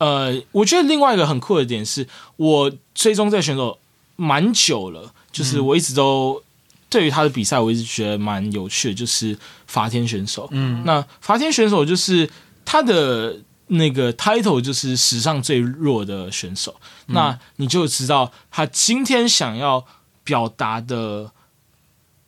[0.00, 3.78] 呃，我觉得另外一个很酷的点是，我追踪这个选手
[4.16, 6.42] 蛮久了，就是我一直都
[6.88, 10.48] 对于他的比赛，我一直觉得蛮有趣的，就是罚天选手。
[10.52, 12.28] 嗯那罚天选手就是
[12.64, 16.74] 他的那个 title 就是史上最弱的选手，
[17.06, 19.84] 那你就知道他今天想要
[20.24, 21.30] 表达的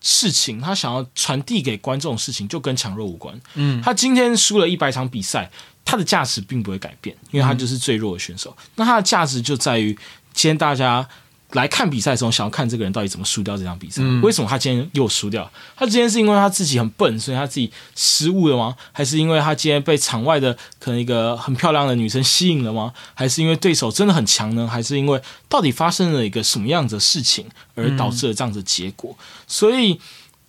[0.02, 3.40] 事情，他想要传递给观众的事情，就跟强弱无关。
[3.54, 5.50] 嗯他今天输了一百场比赛，
[5.84, 8.54] 他的价值并不会改变，因为他就是最弱的选手。
[8.74, 9.96] 那他的价值就在于，
[10.32, 11.08] 今天大家
[11.52, 14.02] 来看比赛的时候，想要看这个人到底怎么输掉这场比赛。
[14.04, 15.50] 嗯为什么他今天又输掉？
[15.76, 18.76] 他今天是因为他自己很笨，所以他自己失误了吗？
[18.92, 22.92] 还是因为他今天被场外的可能一个很漂亮的女生吸引了吗？
[23.14, 24.66] 还是因为对手真的很强呢？
[24.66, 29.16] 还是因为到底发生了一个什么样子的事情而导致了这样子的结果？
[29.46, 30.00] 所以。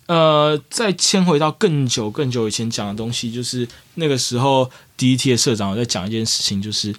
[0.06, 6.94] 呃，再迁回到更久更久以前讲的东西，就是那个时候 DET 的社长有在讲一件事情，就是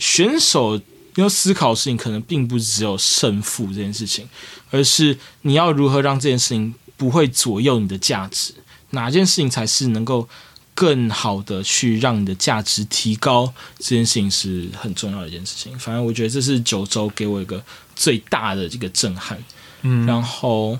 [0.00, 0.80] 选手
[1.20, 4.28] 要思考的事情，可能并不只有胜负这件事情，
[4.70, 8.54] 而是你要如何让这件事情不会左右你的价值，
[8.90, 10.28] 哪件事情才是能够
[10.74, 15.76] 更好的去让你的价值提高，这件事情是很重要的一件事情。
[15.78, 17.64] 反正我觉得这是九州给我一个
[17.96, 19.42] 最大的这个震撼，
[19.82, 20.78] 嗯然后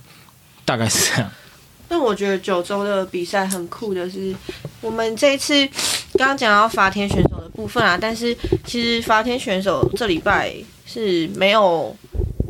[0.64, 1.31] 大概是这样。
[1.88, 4.35] 那我觉得九州的比赛很酷的是，
[4.81, 5.66] 我们这一次
[6.14, 10.55] 刚刚讲到罚天选手的部分啊，但是其实罚天选手这礼拜
[10.87, 11.96] 是没有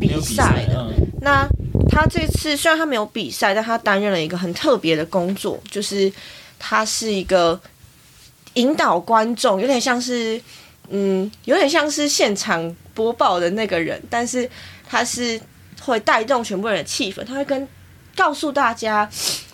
[0.01, 0.87] 比没有比赛的。
[0.91, 1.45] 嗯那
[1.91, 6.11] 他这次虽然他没有比赛，但他担任了一个很特别的工作，就是
[6.61, 7.61] 他是一个
[8.55, 10.41] 引导观众，有点像是
[10.91, 14.49] 嗯，有点像是现场播报的那个人，但是
[14.89, 15.41] 他是
[15.81, 17.67] 会带动全部人的气氛，他会跟
[18.19, 19.09] 告诉大家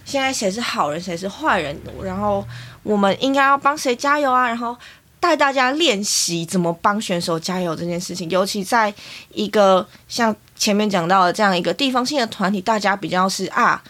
[0.07, 2.43] 现在谁是好人，谁是坏人，然后
[2.83, 4.75] 我们应该要帮谁加油啊，然后
[5.21, 8.93] 带大家练习怎么帮选手加油这件事情，尤其在
[9.35, 13.83] 一个像前面讲到的这样一个地方性的团体，大家比较是啊。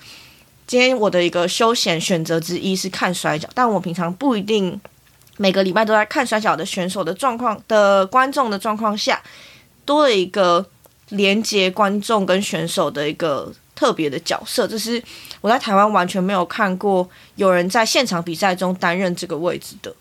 [0.66, 4.80] 今天我的一个休闲选择之一是看摔跤，但我平常不一定
[5.36, 9.22] 每个礼拜都在看摔跤的选手的状况的观众的状况下，
[9.84, 10.66] 多了一个
[11.10, 13.52] 连接观众跟选手的一个
[13.84, 15.02] 特别的角色，这是
[15.42, 19.94] 我在台湾完全没有看过有人在现场比赛中担任这个位置的。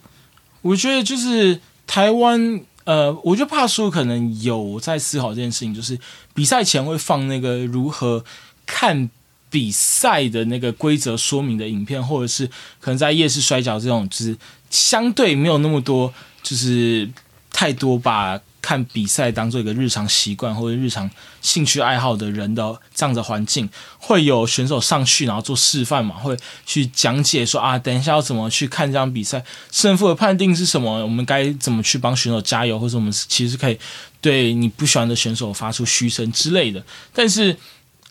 [0.61, 5.99] 我觉得就是台湾，呃，我觉得帕叔可能有在思考这件事情，就是
[6.33, 8.23] 比赛前会放那个如何
[8.65, 9.09] 看。
[9.49, 12.47] 比赛的那个规则说明的影片，或者是
[12.79, 14.35] 可能在夜市摔跤这种，就是
[14.71, 17.07] 相对没有那么多，就是
[17.51, 21.08] 太多把看比赛当做一个日常习惯或者日常
[21.41, 33.78] 兴趣爱好的人的这样的环境，会有选手上去然后做示范嘛，会去讲解说啊，等一下要怎么去看这场比赛，胜负的判定是什么，我们该怎么去帮选手加油，或者我们其实可以
[34.19, 37.56] 对你不喜欢的选手发出嘘声之类的，但是。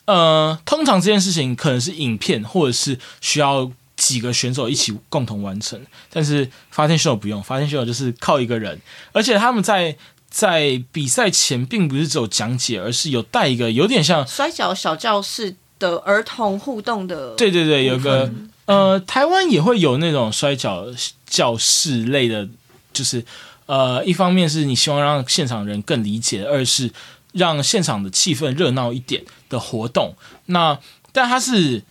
[0.04, 5.80] 呃，通常这件事情可能是影片，或者是需要几个选手一起共同完成。
[6.10, 8.78] 但是发现选手不用，发现选手就是靠一个人，
[9.12, 9.96] 而且他们在
[10.32, 17.36] 在比赛前并不是只有讲解，而是有带一个有点像摔跤小教室的儿童互动的。
[17.36, 18.28] 对对对，有个
[18.64, 20.86] 呃，台湾也会有那种摔跤
[21.26, 22.48] 教室类的，
[22.92, 23.24] 就是
[23.66, 26.90] 呃，一方面是你希望让现场人更理解，二是。
[27.34, 30.14] 让现场的气氛热闹一点的活动，
[30.44, 30.78] 那
[31.12, 31.82] 但它是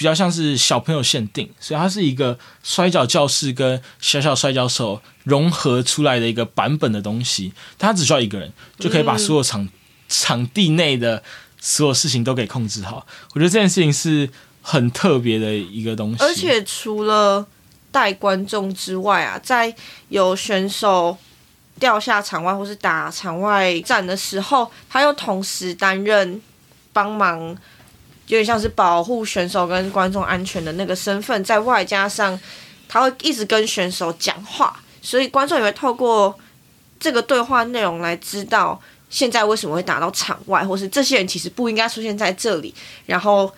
[0.00, 7.52] 比较像是小朋友限定，所以它是一个摔跤教室跟小小摔跤手融合出来的一个版本的东西。
[7.78, 9.68] 它只需要一个人就可以把所有场
[10.08, 11.22] 场地内的
[11.60, 13.06] 所有事情都给控制好。
[13.34, 14.26] 我觉得这件事情是
[14.62, 16.24] 很特别的一个东西。
[16.24, 17.46] 而且除了
[17.90, 19.76] 带观众之外啊，在
[20.08, 21.18] 有选手。
[21.78, 26.38] 掉下场外或是打场外战的时候，他又同时担任
[26.92, 27.56] 帮忙，
[28.30, 32.38] 有点像是保护选手跟观众安全的那个身份，在外加上
[32.88, 36.34] 他会一直跟选手讲话，所以观众也会透过
[36.98, 42.74] 这个对话内容来知道现在为什么会打到场外，或是这些人其实不应该出现在这里。
[43.06, 43.52] 然后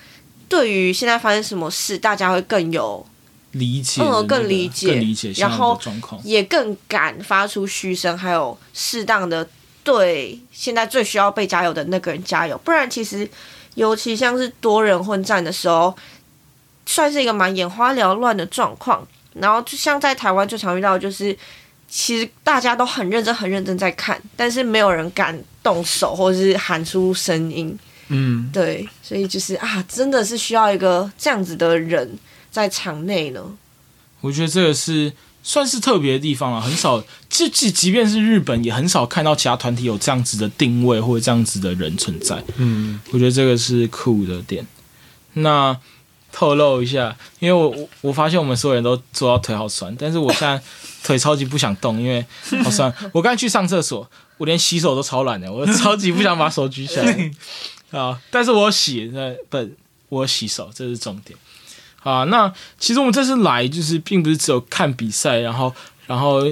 [0.48, 3.06] 对于现在发生什么事，大家会更有。
[3.52, 5.78] 理解，更理解，更理解，然后
[6.24, 9.46] 也更敢发出嘘声，还有适当的
[9.84, 12.58] 对现在最需要被加油的那个人加油。
[12.64, 13.28] 不然，其实
[13.74, 15.94] 尤其像是多人混战的时候，
[16.86, 19.06] 算是一个蛮眼花缭乱的状况。
[19.34, 21.36] 然后，就像在台湾最常遇到，就是
[21.88, 27.78] 其实大家都很认真、很认真在看，但是没有人敢动手或者是喊出声音。
[28.08, 32.18] 嗯，对，所以就是啊，真的是需要一个这样子的人。
[32.50, 33.42] 在场内呢，
[34.20, 35.10] 我觉得这个是
[35.42, 42.42] 算是特别的地方了，很少，即即即便是日本，也很少看到其他团体有这样子的定位或者这样子的人存在。
[42.56, 44.66] 嗯，我觉得这个是酷的点。
[45.34, 45.76] 那
[46.30, 50.62] 透露一下，因为我我我发现我们所有人都做到腿好酸，但是我现在
[51.02, 52.24] 腿超级不想动，因为
[52.62, 52.92] 好酸。
[53.12, 57.30] 我刚去上厕所，我连洗手都超懒的，我 超级不想把手举起来
[57.90, 58.18] 啊！
[58.30, 59.68] 但是我洗，那不，
[60.08, 61.38] 我洗手，这是重点。
[62.02, 65.72] 啊，那其实我们这次来就是并不是只有看比赛，然后
[66.06, 66.42] 然后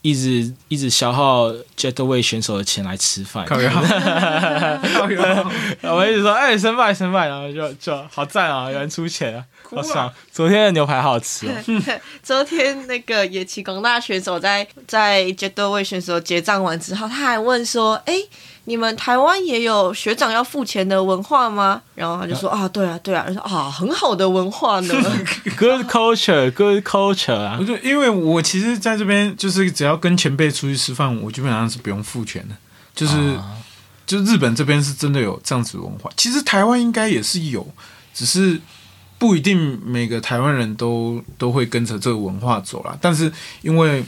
[0.00, 3.44] 一直一直消耗 Jetway 选手的钱来吃饭。
[3.46, 3.66] 可以
[5.82, 10.12] 我们一直说哎，胜败胜败，然后就就好赞啊，有人出钱啊，好爽！
[10.30, 11.52] 昨天的牛排好好吃哦。
[12.22, 18.14] 昨天那个野崎广大选手在在 Jetway 选手结账完之后，他还问说，哎。
[18.64, 21.82] 你们台湾也有学长要付钱的文化吗？
[21.96, 24.94] 然后他就说啊，对啊，对啊，说啊，很好的文化呢。
[25.58, 27.56] Good culture, good culture 啊。
[27.58, 32.54] 我就，因为我其实在这边就是只要跟前辈出去吃饭，我基本上是不用付钱的。
[32.94, 33.36] 就是，
[34.06, 36.08] 就日本这边是真的有这样子文化。
[36.16, 37.66] 其实台湾应该也是有，
[38.14, 38.60] 只是
[39.18, 42.96] 不一定每个台湾人都都会跟着这个文化走啦。
[43.00, 43.32] 但是
[43.62, 44.04] 因为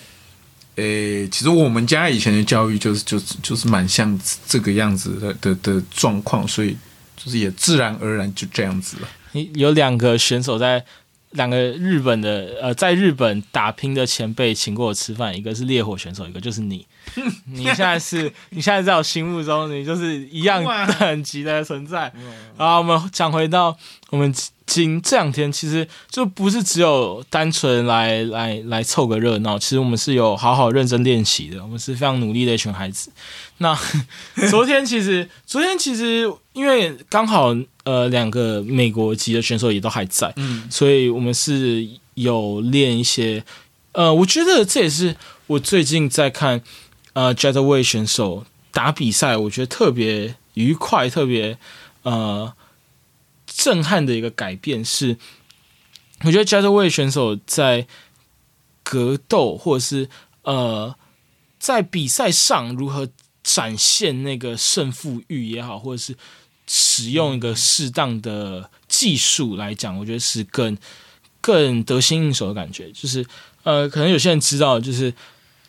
[0.77, 6.77] 诶，其实我们家以前的教育就是就是就是蛮像这个样子的的的状况，所以
[7.17, 9.09] 就是也自然而然就这样子了。
[9.33, 10.85] 你有两个选手在
[11.31, 16.87] 两个日本的呃，在日本打拼的前辈请过我吃饭，一个是烈火选手，一个就是你。
[17.47, 20.65] 你现在是你现在在我心目中，你就是一样
[20.99, 22.13] 等级的存在。
[22.57, 23.77] 然后我们讲回到
[24.11, 24.35] 我们
[24.67, 33.11] 今这两天其实就不是只有单纯来来来凑个热闹，其实我们是有好好认真练习的，我们是非常努力的一群孩子。
[33.59, 33.79] 那
[34.51, 37.55] 昨天其实昨天其实因为刚好
[37.85, 43.45] 呃两个美国籍的选手也都还在，嗯，所以我们是有练一些
[43.93, 45.15] 呃，我觉得这也是
[45.47, 46.63] 我最近在看
[47.13, 51.59] 呃 j e t w a y 选手打比赛，我觉得特别愉快，特别
[52.05, 52.55] 呃。
[53.57, 55.17] 震撼的一个改变是，
[56.25, 57.87] 我觉得 j a z z w a y 选手在
[58.83, 60.09] 格斗或者是
[60.43, 60.97] 呃
[61.61, 63.09] 在比赛上如何
[63.45, 66.17] 展现那个胜负欲也好，或者是
[66.67, 70.77] 使用一个适当的技术来讲，我觉得是更
[71.41, 72.91] 更得心应手的感觉。
[72.91, 73.25] 就是
[73.63, 75.15] 呃，可能有些人知道，就是。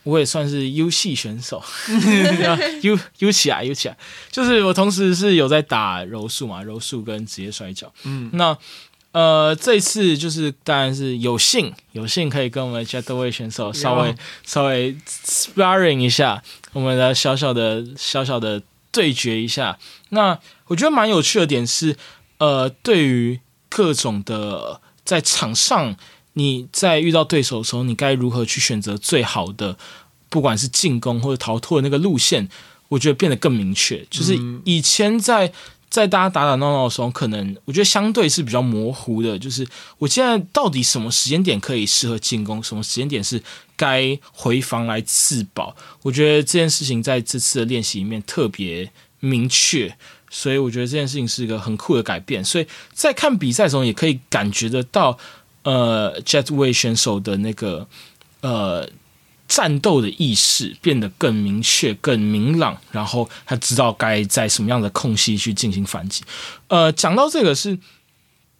[0.06, 1.64] 我也算是 U 系选手
[2.84, 3.97] ，U U 起来 U 起来，
[4.30, 7.91] 就是我同时是有在打柔术嘛，柔术跟职业摔跤。
[8.03, 8.56] 嗯，那
[9.14, 16.43] 呃这次就是当然是有幸有幸可以跟我们 j e t w a y 选手稍微稍微 sparring 一下，
[16.74, 19.80] 我们的小小的小小的对决一下。
[20.10, 20.38] 那
[20.68, 21.97] 我觉得蛮有趣的点是，
[22.38, 23.39] 呃，对于
[23.70, 25.97] 各种的在场上。
[26.38, 29.78] 你在遇到对手的时候，你该如何去选择最好的，
[30.30, 32.48] 不管是进攻或者逃脱的那个路线？
[32.90, 34.06] 我觉得变得更明确。
[34.12, 35.52] 就是以前在
[35.90, 39.40] 在大家打打闹闹的时候，可能我觉得相对是比较模糊的。
[39.40, 39.66] 就是
[39.98, 43.42] 我现在到底什么时间点可以适合进攻，什么时间点是
[43.78, 45.76] 该回防来自保？
[46.04, 49.98] 我觉得这件事情在这次的练习里面特别明确，
[50.30, 52.44] 所以我觉得这件事情是一个很酷的改变。
[52.44, 55.18] 所以在看比赛的时候，也可以感觉得到。
[55.66, 57.86] 呃，Jetway 选手的那个
[58.41, 58.88] 呃
[59.47, 66.24] 战斗的意识变得更明确、更明朗，然后他知道该在什么样的空隙去进行反击。
[66.70, 67.78] 呃，讲到这个，是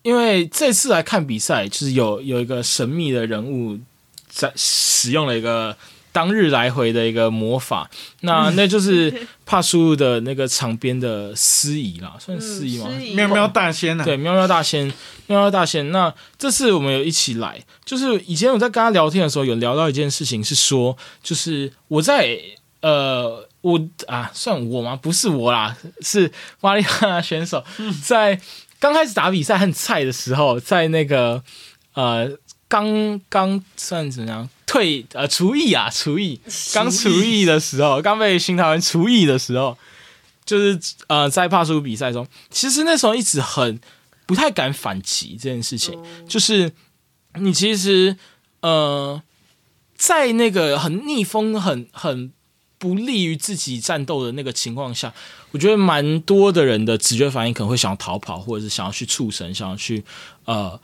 [0.01, 3.80] 因为这次来看比赛，就是有有一个神秘的人物
[4.28, 5.78] 在使用了一个。
[6.16, 7.89] 当日来回的一个魔法，
[8.22, 9.13] 那那就是
[9.45, 12.89] 帕叔的那个场边的司仪啦， 算司仪吗？
[13.13, 14.86] 喵喵大仙啊，对，喵喵大仙，
[15.28, 15.91] 喵喵大仙。
[15.91, 22.39] 那这次我们有一起来，就是以前我在跟他聊天的时候，有聊到一件事情，是说，就是我在
[22.80, 24.95] 呃，我啊，算我吗？
[24.95, 27.61] 不是我啦，是玛利亚选手
[28.01, 28.39] 在
[28.80, 31.43] 刚开始打比赛很菜的时候，在那个
[31.93, 32.30] 呃，
[32.76, 34.50] 刚刚算怎样？
[34.66, 36.38] 退呃，厨艺啊，厨艺
[36.74, 39.78] 刚厨艺的时候，刚被新台湾厨艺的时候，
[40.44, 43.80] 就是呃，在帕苏比赛中，其实那时候一直很
[44.26, 45.98] 不太敢反击这件事情，
[46.28, 46.74] 就是
[47.36, 48.18] 你其实
[48.60, 49.22] 呃，
[49.96, 52.34] 在那个很逆风、很很
[52.78, 55.14] 不利于自己战斗的那个情况下，
[55.52, 60.04] 我觉得蛮多的人的直觉反应可能会想要逃跑，或者是想要去畜生，想要去
[60.44, 60.78] 呃。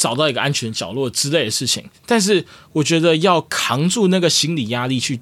[0.00, 2.42] 找到一个安全角落之类的事情，但是
[2.72, 5.20] 我觉得要扛住那个心理压力去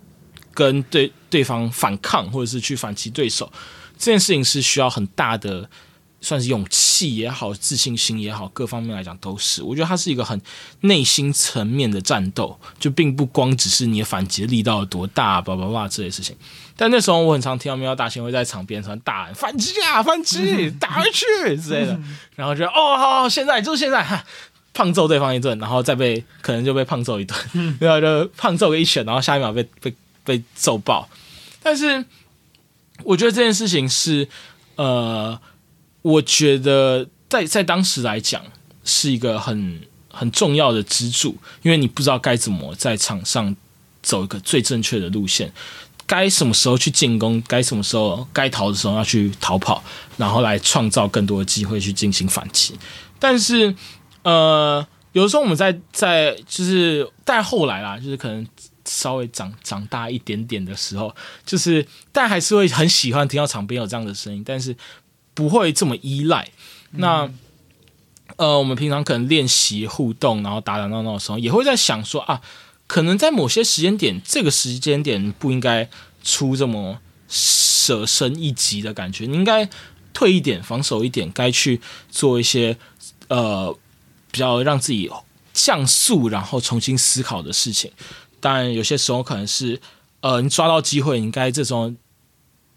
[0.55, 3.53] 跟对对方反抗，或者是去反击对手，
[3.99, 5.69] 这件事情是需要很大的，
[6.21, 9.65] 算是勇气也好，自信心也好，各方面来讲都是。
[9.65, 10.41] 我觉得它是一个很
[10.83, 16.37] 内心层面的战斗，就并不光只是你的反击力道有多大，叭叭叭这些事情。
[16.77, 21.27] 但那时候我很常听到喵大仙会在场边上大喊反击啊，反击，打回去
[21.61, 21.99] 之类的，
[22.37, 24.25] 然后就哦，好，好，现在就是现在哈。
[24.75, 27.37] 胖揍对方一顿，然后再被可能就被胖揍一顿，
[27.81, 29.93] 然后就胖揍个一拳，然后下一秒被被
[30.25, 31.09] 被揍爆。
[31.61, 32.05] 但是
[33.03, 34.29] 我觉得这件事情是，
[34.77, 35.37] 呃，
[36.03, 38.41] 我觉得在在当时来讲
[38.85, 43.57] 是一个很很重要的支柱，因为你不知道该怎么在场上
[44.01, 45.53] 走一个最正确的路线，
[46.07, 49.83] 该什么时候去进攻，该什么时候该逃的时候要去逃跑，
[50.17, 52.79] 然后来创造更多的机会去进行反击。
[53.19, 53.75] 但是。
[54.23, 58.47] 呃，有的时候我们在在就是，但后来啦，就是可能
[58.85, 61.15] 稍微长长大一点点的时候，
[61.47, 64.77] 就是但还是会很喜欢听到场边有这样的声音，但是
[65.35, 66.49] 不会这么依赖。
[66.93, 67.31] 那
[68.37, 72.41] 呃，我们平常可能练习互动，然后打打闹闹的时候，也会在想说啊，
[72.87, 75.89] 可能在某些时间点，这个时间点不应该
[76.23, 79.69] 出这么舍身一击的感觉，你应该
[80.13, 82.77] 退一点，防守一点，该去做一些
[83.29, 83.79] 呃。
[84.39, 85.11] 比较让自己
[85.53, 87.91] 降速，然后重新思考的事情。
[88.39, 89.81] 当然，有些时候可能是，
[90.21, 91.97] 呃，你抓到机会，应该这种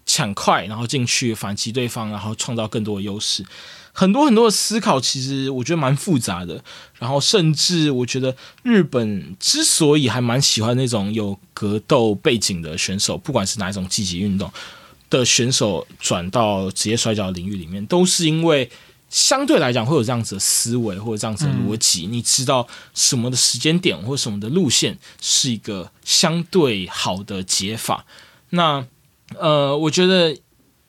[0.04, 3.46] 抢快，然后进去反击对方，然后创造更多的优势。
[3.92, 6.64] 很多很多的思考，其实我觉得蛮复杂的。
[6.98, 8.34] 然后，甚至我觉得
[8.64, 14.52] 日本之所以还蛮喜欢那种有格斗背景的选手，不管是哪一种积极运动
[15.08, 18.68] 的选手，转到职业摔跤领域里面，都是因为。
[19.12, 28.06] 相对来讲会有这样子的思维或者这样子的逻辑，你知道什么的时间点或什么的路线是一个相对好的解法。
[28.48, 28.86] 那
[29.38, 30.34] 呃，我觉得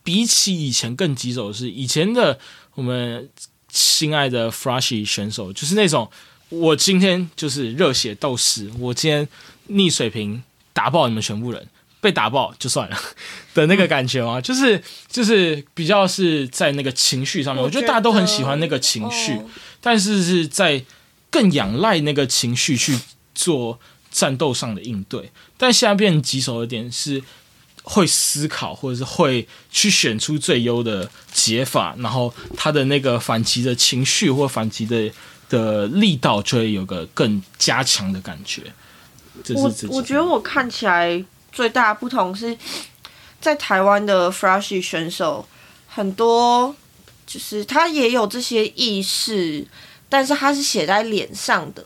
[0.03, 2.39] 比起以前更棘手的是，以前的
[2.75, 3.29] 我们
[3.69, 6.09] 心爱的 Flashy 选手，就是那种
[6.47, 9.27] 我今天就是热血斗士，我今天
[9.67, 11.67] 逆水平打爆你们全部人。
[12.03, 12.97] 被打爆就算了
[13.55, 19.39] 的那个感觉啊，就是就是比较是在那个情绪上面，我觉得大家都很喜欢那个情绪，
[19.79, 20.83] 但是是在
[21.29, 22.99] 更仰赖那个情绪去
[23.33, 23.79] 做
[24.11, 25.31] 战斗上的应对。
[25.57, 27.23] 但现在变棘手的点是
[27.83, 35.09] 会思考，或者是会去选出最优的解法，然后他的那个反击的情绪或反击的
[35.47, 38.63] 的力道就会有个更加强的感觉。
[39.55, 41.23] 我我觉得我看起来。
[41.53, 42.57] 最大不同是
[43.39, 45.45] 在台湾的 Flash 选手
[45.87, 46.75] 很多，
[47.27, 49.63] 就是他也有这些意识，
[50.09, 51.85] 但是他是写在脸上的。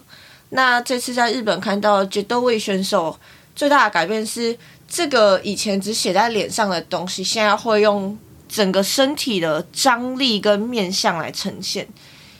[0.51, 3.19] 那这次在日本看到 j u d 选手
[3.53, 4.57] 最大的改变是，
[4.87, 11.85] 这个以前只写在脸上的东西，现在会用整个身体的张力跟面相来呈现，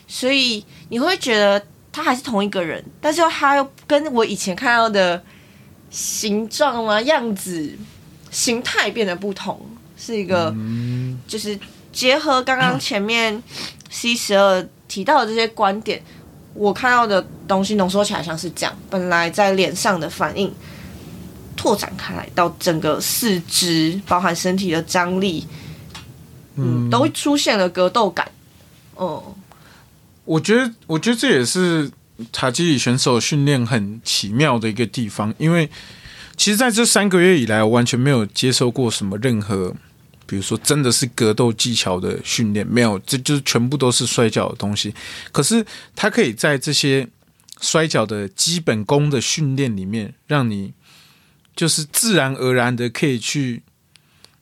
[0.08, 1.62] 所以你会觉得
[1.92, 5.22] 他还是同一个人，但是他又跟我以前看到的。
[5.90, 7.72] 形状啊，样子、
[8.30, 9.60] 形态变得不同，
[9.98, 10.54] 是一个，
[11.28, 11.58] 就是
[11.92, 13.42] 结合刚刚前面
[13.90, 16.04] C 十二提到的这些观点，
[16.54, 20.54] 我看到的东西浓缩起来像是这样：本来在脸上的反应，
[21.56, 25.48] 拓展开来到整个四肢，包含身体的张力，
[26.56, 28.30] 嗯，都出现了格斗感。
[28.96, 29.36] 哦，
[30.26, 31.90] 我觉得，我觉得这也是。
[32.32, 35.70] 塔基里选手训练很奇妙的一个地方，因为
[36.36, 39.76] 其实在这三个月以来，我完全没有接受过什么任何，
[40.26, 44.94] 比如说真的是格斗技巧的训练，没有，这就是全部都是摔跤的东西。
[45.32, 45.66] 可是
[45.96, 47.08] 他可以在这些
[47.62, 50.74] 摔跤的基本功的训练里面，让你
[51.56, 53.62] 就是自然而然的可以去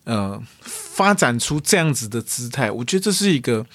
[0.05, 2.71] 呃发展出这样子的姿态。
[2.71, 3.65] 我觉得这是一个。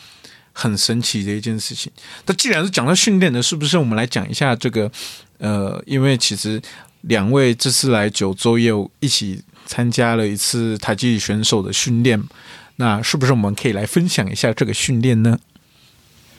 [0.60, 1.90] 很神奇的一件事情。
[2.26, 4.90] 那既然是讲到训练的，是不是我们来讲一下这个？
[5.38, 6.60] 呃，因为其实
[7.00, 12.22] 两位这次来九州也有一起参加了一次台积选手的训练，
[12.76, 15.38] 那是不是我们可以来分享一下这个训练呢？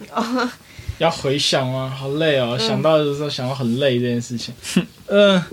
[0.99, 1.89] 要回想吗？
[1.89, 2.55] 好累哦！
[2.59, 4.53] 想到的时候想到很累这件事情。
[5.07, 5.43] 呃，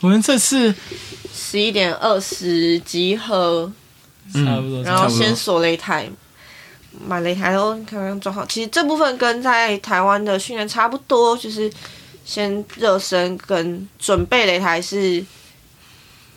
[0.00, 0.74] 我们这次
[1.32, 3.72] 十一点二十集合，
[4.34, 6.10] 差不多，然后先锁擂台。
[7.06, 11.70] 买擂台都刚刚装好，其实这部分跟在台湾的训练差不多，就是
[12.24, 15.24] 先热身跟准备擂台是有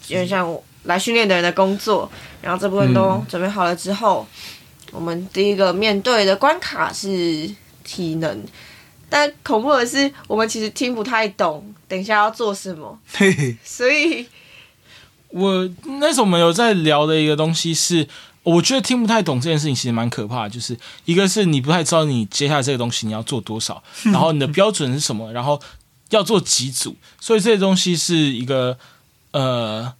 [0.07, 2.09] 点像我来训练的人的工作。
[2.41, 4.25] 然后这部分都准备好了之后，
[4.91, 7.49] 我们第一个面对的关卡是
[7.83, 8.43] 体能，
[9.09, 12.99] 但恐怖的是我们其实听不太懂，等一下要做什么，
[13.63, 14.25] 所以
[15.29, 18.07] 我那时候我们有在聊的一个东西是。
[18.43, 20.49] 我觉得听不太懂这件事情，其实蛮可怕的。
[20.49, 25.61] 就是一个是你不太知道你接下来这个东西你要做多少， 然后你的标准是什么，然后
[26.09, 28.77] 要做几组，所以这些东西是一个
[29.31, 29.93] 呃。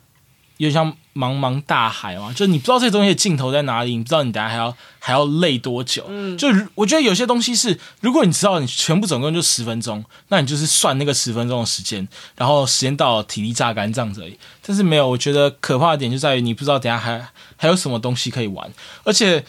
[0.58, 6.06] 有点像茫茫大海嘛，就你不知道这些东西的尽头在哪里，你不知道你等下还要还要累多久。
[6.08, 14.38] 嗯，就我觉得有些东西是，如果你知道你全部总共就十分钟，那你就是算那个十分钟的时间，然后时间到体力榨干这样子而已。
[14.64, 17.28] 但是没有，我觉得可怕的点就在于你不知道等下还
[17.62, 19.45] 还有什么东西可以玩，而且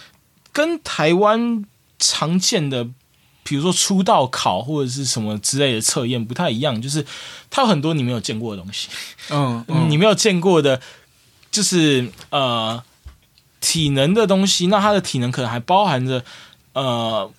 [0.53, 1.65] 跟台湾
[1.99, 2.85] 常见的，
[3.43, 7.07] 比如说出道考或者是什么之类的测验不太一样，就是
[7.49, 8.89] 它有很多你没有见过的东西，
[9.31, 10.83] 嗯，你没有见过的。
[11.51, 12.83] 就是呃，
[13.61, 16.25] 体能的东西，那它的体能可能还包含着
[16.73, 17.31] 呃，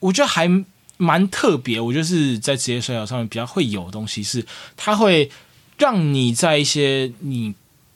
[0.00, 0.48] 我觉得还
[0.96, 1.80] 蛮特别。
[1.80, 4.44] 我觉得是在职业摔跤上面比较会有的东西，是
[4.76, 5.30] 它会
[5.78, 7.54] 让你在一些你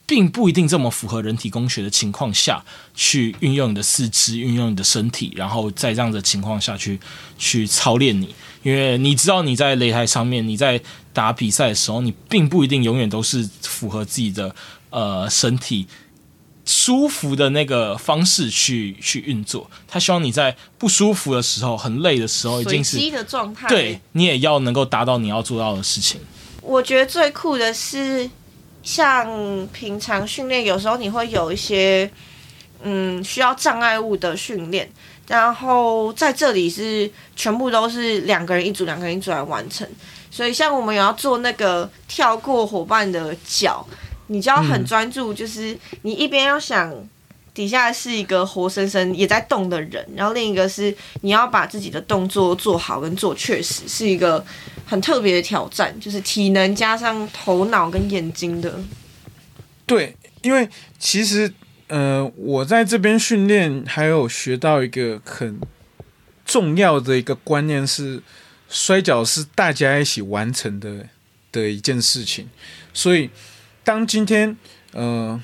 [0.09, 6.99] 并不一定这么符合人体工学的情况下去运用你的四肢，运用你的身体，然后在这样的情况下去
[7.37, 8.33] 去操练你。
[8.63, 10.81] 因为你知道你在擂台上面，你在
[11.13, 14.55] 打比赛的时候，你并不一定永远都是符合自己的。
[14.91, 15.85] 呃，身体
[16.65, 26.19] 舒服的那个方式去去运作，他希望你在不舒服的时候、很累的时候，已经是的状态，对你也要能够达到你要做到的事情。
[26.63, 28.27] 我觉得最酷的是，
[28.83, 32.09] 像平常训练，有时候你会有一些
[32.83, 34.89] 嗯需要障碍物的训练，
[35.27, 39.87] 然后在这里是全部都是两个人一组，两个人一组来完成。
[40.31, 43.85] 所以像我们有要做那个跳过伙伴的脚。
[44.31, 46.93] 你就要很专注，就是你一边要想
[47.59, 54.41] 底下是一个活生生也在动的人，然后另一个是你要把自己的动作做好跟做确实，是一个
[54.85, 58.79] 很特别的挑战，就是体能加上头脑跟眼睛的。
[59.85, 61.51] 对，因为其实
[61.87, 65.59] 呃，我在这边训练还有学到一个很
[66.45, 68.23] 重要的一个观念是，
[68.69, 71.05] 摔跤是大家一起完成的
[71.51, 72.47] 的一件事情，
[72.93, 73.29] 所以
[73.83, 74.55] 当今天
[74.93, 75.37] 呃。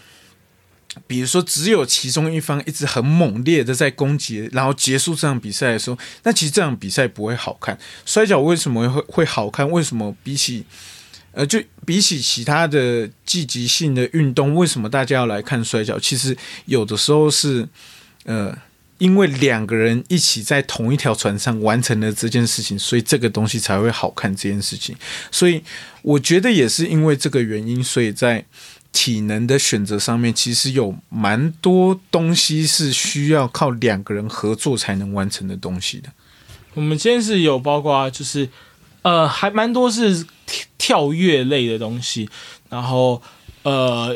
[1.08, 7.78] 比如说，只有其中一方一直很猛烈的在攻击，然后结束这场比赛的时候，那其实这场比赛不会好看。
[8.06, 9.70] 摔跤为什么会会好看？
[9.70, 10.66] 为什么比起
[11.34, 16.00] 呃，就比起其他的积极性的运动，为什么大家要来看摔跤？
[16.00, 16.36] 其实
[16.66, 17.68] 有的时候是
[18.24, 18.58] 呃，
[18.98, 24.34] 因为两个人一起在同一条船上完成了这件事情，所以这个东西才会好看。
[24.34, 24.96] 这件事情，
[25.30, 25.62] 所以
[26.02, 28.46] 我觉得也是因为这个原因，所以在。
[28.96, 36.08] 体能的选择上面，其实有蛮多东西是需要靠两个人合作才能完成的东西的。
[36.74, 38.48] 我们今天是有包括，就是
[39.02, 40.26] 呃，还蛮多是
[40.78, 42.30] 跳跃类的东西，
[42.70, 43.22] 然后
[43.64, 44.16] 呃，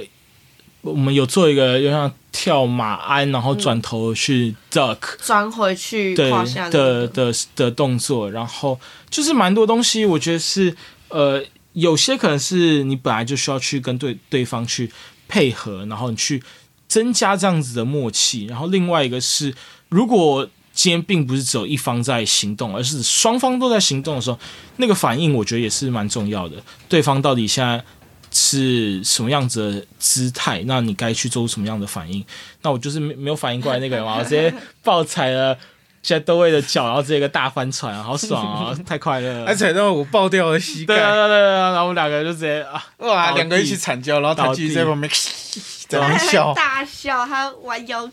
[0.80, 10.74] 我们有做一个，就像跳马鞍，然后转头去 duck，转回去的下的的的动作，然后就是蛮多东西，我觉得是
[11.10, 11.44] 呃。
[11.80, 14.92] 有些可能是你本来就需要去跟对对方去
[15.28, 16.44] 配合，然后你去
[16.88, 18.46] 增加这样子的默契。
[18.46, 19.54] 然后另外一个是，
[19.90, 24.40] 如果今天并不是只有一方在行动，而是双方都在行动的时候，
[24.78, 26.62] 那个反应我觉得也是蛮重要的。
[26.88, 27.84] 对方到底现在
[28.32, 32.24] 是什么样子的姿态，那你该去做什么样的反应？
[32.62, 34.54] 那我就是没没有反应过来那个人嘛，我直接
[34.84, 35.58] 爆踩了。
[36.02, 38.78] 现在都为了脚，然后直接一个大翻船，好爽啊！
[38.86, 40.95] 太快乐了，还踩到我爆掉了膝盖。
[40.95, 45.12] 对对对然后我们两个人就直接啊，哇，两个一起惨叫，然后他继续在旁边
[45.89, 48.10] 在那笑，大笑，他弯腰。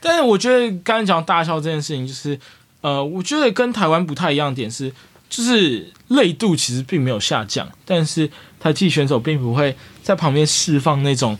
[0.00, 2.38] 但是我觉得刚才讲大笑这件事情，就是
[2.80, 4.90] 呃，我觉得跟台湾不太一样点是，
[5.28, 11.38] 就是累度其实并没有下降，但是台技选手并不会在旁边释放那种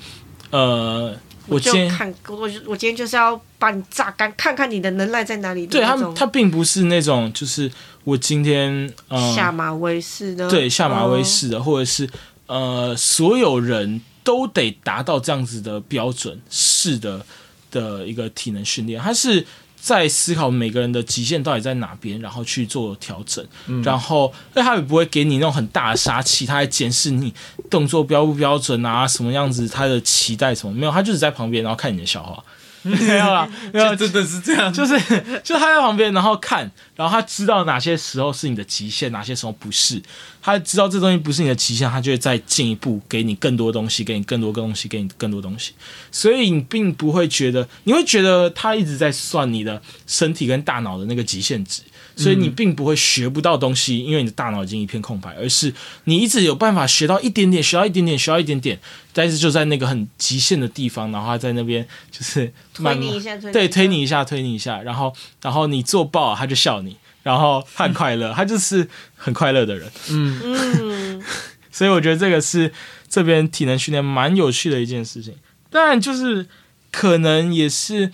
[0.50, 1.16] 呃。
[1.46, 5.66] 我今天看我我今天就是要把你榨干，看看你的能耐在哪里。
[5.66, 7.70] 对他们，他并不是那种，就是
[8.04, 12.08] 我今天呃下马威式的，对下马威式的，或者是
[12.46, 17.24] 呃所有人都得达到这样子的标准式的
[17.70, 19.46] 的一个体能训练，他是。
[19.86, 23.46] 在思考每个人的极限到底在哪边，然后去做调整，
[23.84, 27.32] 然后那他也不会给你那种很大的杀气，他还检视你
[27.70, 32.42] 动作标不标准啊，什么样子，他的期待什么没有，他就是在旁边，然后看你的笑话。
[33.06, 34.96] 没有啦， 没有，真的是这样，就是，
[35.42, 40.00] 就他在旁边，然后看，然后他知道哪些时候是你的极限，哪些时候不是，
[40.40, 45.72] 他知道这东西不是你的极限，他就会再进一步给你更多东西，给你更多东西，给你更多东西，
[46.12, 51.82] 所以你并不会觉得，你会觉得他一直在算你的身体跟大脑的那个极限值。
[52.16, 55.72] 所以你并不会学不到东西，因为你的大脑已经一片空白，而是
[56.04, 58.80] 你一直有办法学到一点点，学到一点点，学到一点点，
[59.12, 71.22] 但是就在那个很极限的地方，然后他在那边就是推你一下，对，推你一下，推你一下，然后然后你做爆，他就笑你，然后很快乐，他就是很快乐的人，嗯嗯，
[71.70, 72.72] 所以我觉得这个是
[73.08, 75.34] 这边体能训练蛮有趣的一件事情，
[75.68, 76.46] 但就是
[76.90, 78.10] 可能也是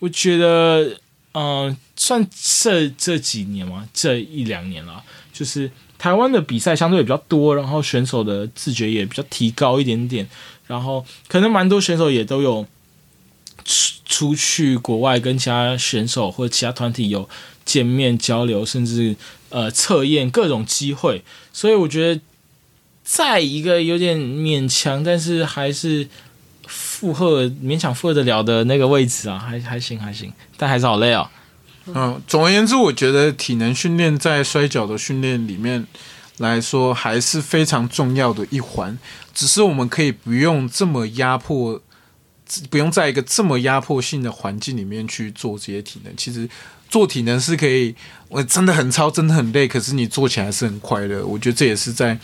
[0.00, 0.98] 我觉得。
[1.38, 10.28] 嗯，算这这几年嘛，这一两年了，就是台湾的比赛相对比较多，然后选手的自觉也比较提高一点点，
[10.66, 12.66] 然后可能蛮多选手也都有
[13.64, 17.28] 出出去国外跟其他选手或者其他团体有
[17.64, 19.16] 见面交流，甚至
[19.48, 22.20] 呃测验各种机会，所以我觉得
[23.02, 26.08] 在一个有点勉强，但是还是。
[26.68, 31.30] 负荷勉强负荷得了的那个位置啊，还还行还行，但还是好累哦。
[31.94, 35.86] 嗯，总而言之，我觉得体能训练在摔跤的训练里面
[36.38, 38.98] 来说还是非常重要的一环。
[39.32, 41.80] 只是我们可以不用这么压迫，
[42.70, 46.12] 不用在一个这么压迫性的环境里面去做这些体能。
[46.16, 46.48] 其实
[46.88, 47.94] 做体能是可以，
[48.28, 51.24] 我真的很超，真的很累，可是你做起来是很快乐。
[51.24, 52.18] 我觉得这也是在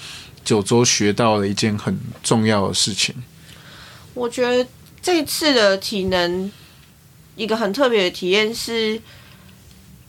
[0.44, 3.14] 九州学到了一件很重要的事情。
[4.14, 4.66] 我觉得
[5.00, 6.50] 这次的体能
[7.36, 9.00] 一个很特别的体验是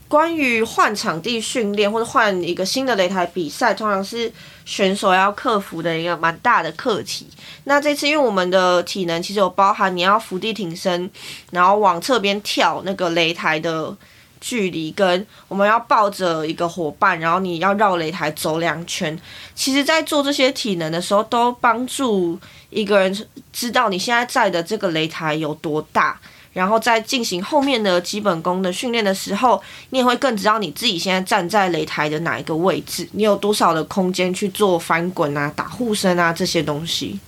[0.08, 4.32] 关于换场地训练或者换一个新的擂台比赛，通常是
[4.64, 7.26] 选手要克服的一个蛮大的课题。
[7.64, 11.10] 那这次因为我们的体能其实有包含你要伏地挺身，
[11.50, 13.96] 然后往侧边跳那个擂台的
[14.40, 19.18] 距离，跟我们要抱着一个伙伴，然后你要绕擂台走两圈，
[19.54, 22.38] 其实，在做这些体能的时候，都帮助
[22.70, 26.20] 一个人知道你现在在的这个擂台有多大。
[26.54, 37.18] 然后在进行后面的基本功的训练的时候，你也会更知道你自己现在站在擂台的哪一个位置，你有多少的空间去做翻滚啊、打护身啊这些东西。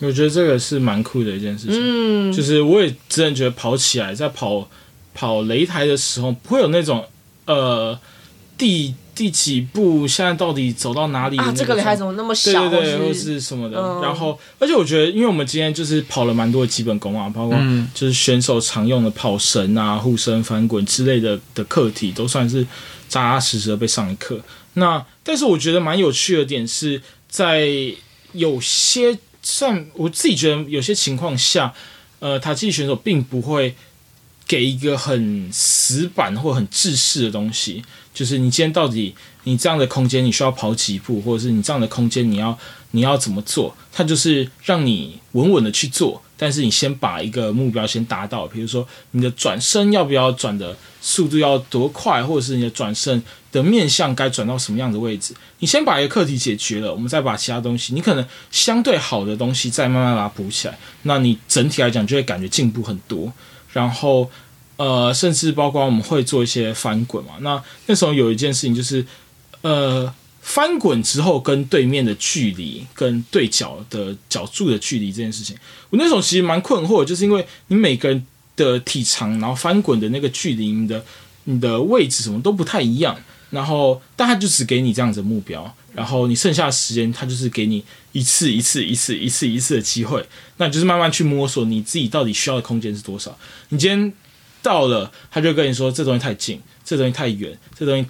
[0.00, 4.68] 我觉得这个是蛮酷的一件事情，嗯，就是我也真的觉得跑起来，在跑
[5.12, 7.04] 跑擂台的时候，不会有那种
[7.46, 7.98] 呃
[8.56, 12.70] 第第几步，现在到底走到哪里啊，这个种擂台怎么那么小？
[12.70, 13.76] 对对对，或或是是什么的。
[13.76, 22.62] 嗯然后，而且我觉得，因为我们今天就是跑了蛮多的基本功啊，包括嗯就是选手常用的跑绳啊、护身、翻滚之类的的课题，都算是
[23.08, 24.40] 扎扎实实的被上一课。
[24.74, 27.68] 那但是我觉得蛮有趣的点是在
[28.34, 31.74] 有些算我自己觉得有些情况下，
[32.20, 33.74] 呃，塔基选手并不会
[34.48, 37.84] 给一个很死板或很制式的东西，
[38.14, 42.58] 就是你今天到底你这样的空间你需要跑几步，或者是你这样的空间你要
[42.92, 53.22] 你要怎么做，它就是让你稳稳的去做，但是你先把一个目标先达到，比如说你的转身要不要转的速度要多快，或者是你的转身
[53.52, 63.30] 的面向该转到什么样的位置，你先把一个课题解决了，我们再把其他东西，你可能相对好的东西再慢慢把它补起来，那你整体来讲就会感觉进步很多。
[63.72, 64.30] 然后
[64.76, 67.34] 呃，甚至包括我们会做一些翻滚嘛。
[67.40, 69.04] 那那时候有一件事情就是，
[69.62, 75.56] 呃，翻滚之后跟对面的距离，跟对角的角柱的距离这件事情，
[75.90, 81.04] 我那时候其实蛮困惑，就是因为你每个人的体长，然后翻滚的那个距离，你的
[81.44, 83.16] 你的位置什么都不太一样。
[83.50, 87.82] 然后，但他就只给你这样子的目标，然后你剩下的时间，他就是给你
[88.12, 90.24] 一次一次一次一次一次的机会，
[90.58, 93.36] 那你就是慢慢去摸索你自己到底需要的空间是多少。
[93.70, 94.12] 你今天
[94.62, 98.06] 到了，他就跟你说这东西太近，这东西太远，这东西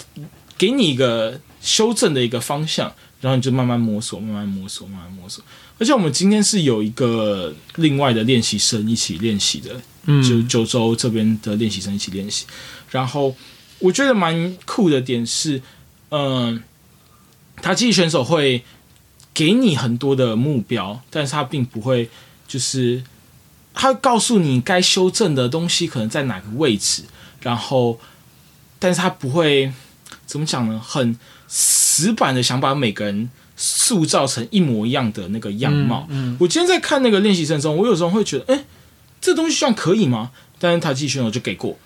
[0.59, 5.43] 给你一个修正的一个方向，然后你就慢慢摸索，慢慢摸索，慢慢摸索。
[5.79, 9.81] 而且我们今天是有一个另外的练习生一起练习的，
[10.23, 12.45] 就九州这边的练习生一起练习。
[12.91, 13.35] 然后
[13.79, 15.63] 我觉得蛮酷的点是，
[16.11, 16.61] 嗯、
[17.63, 18.63] 他技选手会
[19.35, 22.09] 给你很多的目标，但是他并不会
[22.47, 23.03] 就是
[23.75, 27.05] 他告诉你该修正的东西可能在哪个位置，
[27.43, 28.01] 然后
[28.79, 29.73] 但是他不会
[30.27, 30.81] 怎么讲呢？
[30.85, 36.07] 很死板的想把每个人塑造成一模一样的那个样貌。
[36.11, 38.65] 嗯我今天在看那个练习生中，我有时候会觉得，哎、
[39.21, 40.31] 这东西这样可以吗？
[40.59, 41.79] 但是他自己选手就给过，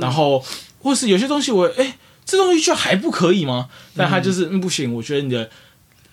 [0.00, 0.44] 然后
[0.80, 1.96] 或是有些东西我，哎、
[2.30, 3.68] 这东西就还不可以吗？
[3.96, 5.50] 但他就是嗯不行，我觉得你的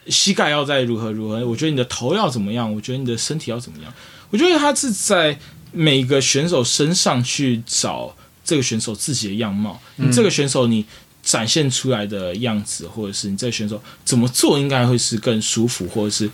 [0.08, 3.94] 膝盖要再如何如何，我觉得你的头要怎么样，我觉得你的身体要怎么样，
[4.30, 5.38] 我觉得他是在
[5.72, 10.86] 每个选手身上去找这个选手自己的样貌，你这个选手你。
[11.24, 16.30] 展现出来的样子，或者是你这个选手怎么做，应该会是更舒服，或者是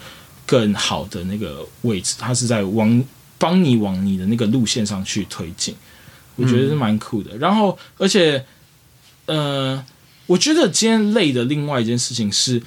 [0.46, 2.14] 更好的那个位置。
[2.20, 3.04] 他是在往
[3.40, 5.76] 帮你往你的那个路线上去推进，
[6.36, 7.36] 我觉得是蛮酷的。
[7.38, 8.46] 然后，而且，
[9.26, 9.86] 呃，
[10.26, 12.61] 我觉得今天累的另外一件事情是，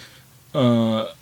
[0.52, 1.14] 呃，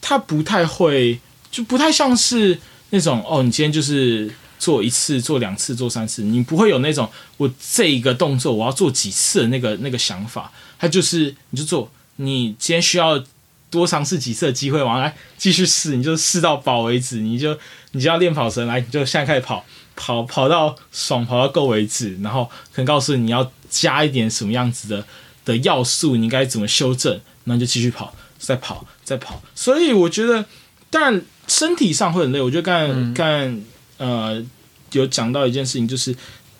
[0.00, 1.20] 他不太会，
[1.50, 2.58] 就不太像是
[2.90, 10.52] 那种哦，你今天就是做一次、做两次、做三次，你不会有那种我这一个动作我要做几次的那个那个想法。
[10.78, 13.22] 他就是你就做，你今天需要
[13.70, 17.56] 多尝试几次的机会，往来继续试，你就试到饱为止，你就
[17.92, 19.64] 你就要练跑绳来，你就现在开始跑，
[19.94, 25.04] 跑跑到爽，跑到够为止，然后可能告诉你要加一点什么样子的
[25.44, 29.42] 的要素，你应该怎么修正，然后就继续跑，再跑，再跑。
[29.54, 30.44] 所以我觉得，
[30.90, 32.40] 但身体上会很累。
[32.40, 33.56] 我觉得刚才刚才
[33.96, 34.44] 呃
[34.92, 36.14] 有讲到一件事情，就是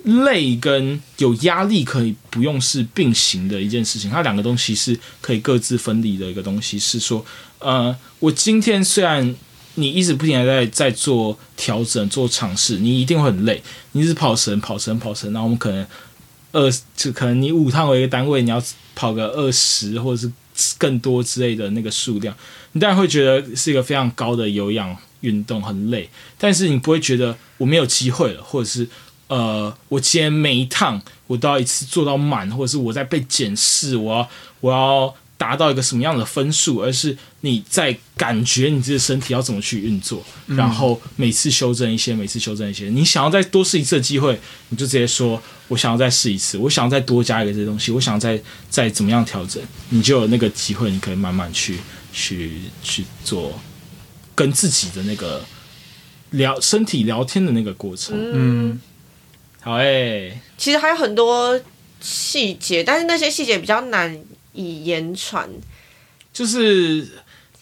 [0.04, 6.78] 累跟有压力可以不用是并行的一件事情，它两个东西是可以各自分离的一个东西。
[6.78, 7.24] 是说，
[7.60, 9.34] 呃，我今天虽然
[9.76, 13.62] 你一直不停的在在做调整、做尝试，你一定会很累。
[13.92, 15.86] 你一直跑神、跑神、跑神，然后我们可能
[16.52, 18.62] 二就可能你五趟为一个单位，你要
[18.94, 22.34] 跑个二十或者是更多之类的那个数量，
[22.72, 26.08] 你当然会觉得是一个非常高的有氧运动，很累。
[26.38, 28.86] 但是你不会觉得我没有机会了，或者是
[29.28, 34.28] 呃，我今天每一趟我都要一次做到满，或者是我在被检视，我要
[34.60, 42.88] 我要达到一个什么样的分数，而是你在感觉你自己身体要怎么去运作，然后每次修正一些，每次修正一些。
[42.90, 44.38] 你想要再多试一次的机会，
[44.68, 48.40] 你就直接说，我想要再试一次，我想要再多加一个这些东西，我想再
[48.70, 51.76] 再怎么样调整，你就有那个机会，你可以慢慢去
[52.12, 52.52] 去
[52.84, 53.58] 去做
[54.36, 55.44] 跟自己的那个
[56.30, 58.16] 聊身体聊天的那个过程。
[58.16, 58.80] 嗯
[59.60, 61.60] 好诶、其实还有很多
[62.00, 64.16] 细节，但是那些细节比较难
[64.52, 65.48] 以言传。
[66.32, 67.06] 就是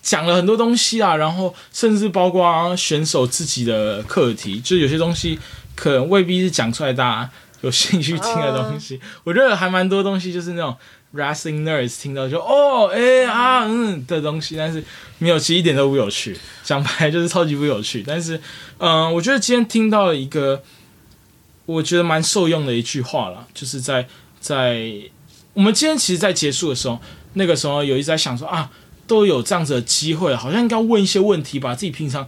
[0.01, 5.39] 讲了很多东西啊，然后甚至包括选手自己的课题，就有些东西
[5.75, 7.31] 可能未必是讲出来大家
[7.63, 9.01] 有兴趣听的东西。
[9.25, 10.77] 我觉得还蛮多东西就是那种
[11.13, 14.83] wrestling nerds 听到就哦哎、啊嗯的东西，但是
[15.19, 16.39] 没有，其实一点都不有趣。
[16.63, 18.05] 讲白了就是超级不有趣。
[18.07, 18.41] 但是
[18.79, 20.63] 嗯、我觉得今天听到了一个
[21.67, 24.07] 我觉得蛮受用的一句话啦，就是在
[24.41, 24.93] 在
[25.55, 26.99] 我们今天其实，在结束的时候。
[27.35, 28.69] 那个时候有一直在想说啊，
[29.07, 32.27] 都有这样子的机会，好像应该问一些问题，把自己平常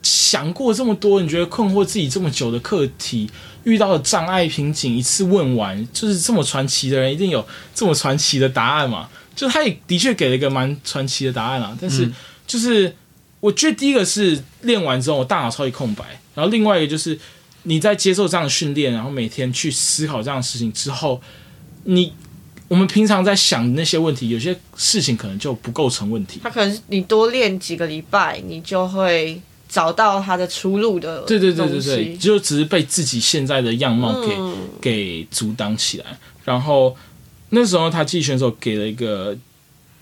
[0.00, 3.28] 想过这么多，你觉得困惑自己这么久的课题，
[3.64, 9.10] 遇到的障碍瓶颈，一次问完，就是这么传奇的人，一定有这么传奇的答案嘛？
[9.34, 12.10] 就他也的确给了一个蛮传奇的答案啦，但是
[12.46, 12.96] 就是
[13.40, 17.18] 我觉得第一个是练完之后，我大脑超级空白，然后另外一个就是
[17.64, 21.20] 你在接受这样的训练，然后每天去思考这样的事情之后，
[21.84, 22.14] 你。
[22.68, 26.40] 我们平常在想的那些问题，有些事情可能就不构成问题。
[26.42, 31.20] 他可能你多练几个礼拜，你就会找到他的出路的。
[31.22, 36.04] 对对对对对，就只是被自己现在的样貌给、嗯给阻挡起来。
[36.44, 36.96] 然后
[37.50, 39.36] 那时候他技选手给了一个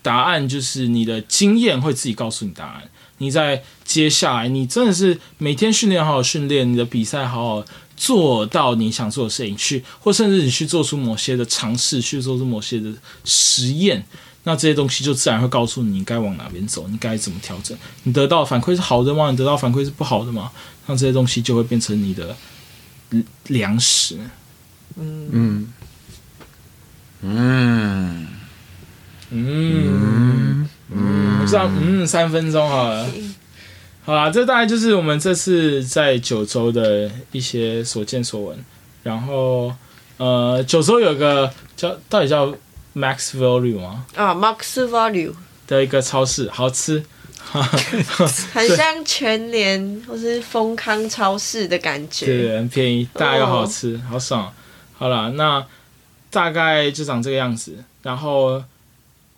[0.01, 2.83] 答案，就是你的经验会自己告诉你答案。
[3.19, 12.91] 你在接下来，你真的是每天训练好好训练，你的比赛好好做到你想做的事情去，或甚至你去做出某些的尝试，去做出某些的
[13.23, 14.05] 实验，
[14.43, 17.77] 那这些东西就自然会告诉你你该往哪边走，你该怎么调整。
[18.03, 19.31] 你得到的反馈是好的吗？
[19.31, 20.51] 你得到反馈是不好的吗？
[20.87, 22.35] 那这些东西就会变成你的
[23.47, 24.19] 粮食。
[24.97, 25.67] 嗯
[27.21, 28.27] 嗯
[29.31, 33.09] 嗯嗯，我知道，嗯，三分钟好了。
[34.05, 38.65] 好啦，这大概就是我们这次在九州的一些所见所闻。
[39.01, 39.73] 然后，
[40.17, 42.47] 呃，九州有个叫到底叫
[42.95, 44.05] Max Value 吗？
[44.15, 45.33] 啊，Max Value
[45.67, 47.03] 的一个超市，好吃。
[48.53, 52.25] 很像全联或是丰康超市的感觉。
[52.25, 54.51] 对，很便宜，大又好吃，好爽。
[54.93, 55.65] 好啦，那
[56.29, 57.83] 大概就长这个样子。
[58.01, 58.63] 然后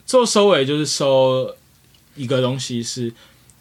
[0.06, 1.54] 做收尾就是收
[2.16, 3.14] 一个东西是，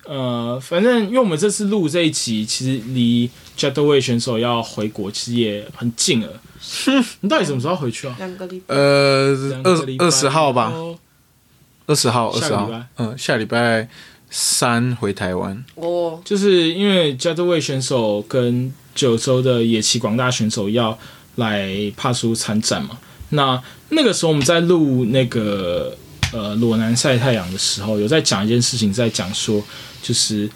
[0.09, 6.29] 呃，反正因为我们这次录这一集，其实离 j e t w a y 选手要回国其实也很近了。
[7.21, 8.15] 你到底什么时候回去啊？
[8.19, 8.75] 两个礼拜。
[8.75, 10.99] 呃，二二十号吧，哦
[11.87, 13.89] 二十号，二十号下个礼拜，嗯，下礼拜
[14.31, 15.65] 三回台湾。
[15.77, 20.99] 哦，就是因为 j e t w a y 选手跟九州的野崎广大选手要
[21.37, 22.99] 来帕苏参战嘛。
[23.31, 25.97] 那那个时候我们在录那个
[26.33, 29.63] 呃裸男晒太阳的时候，有在讲一件事情，在讲说
[30.07, 30.49] 就是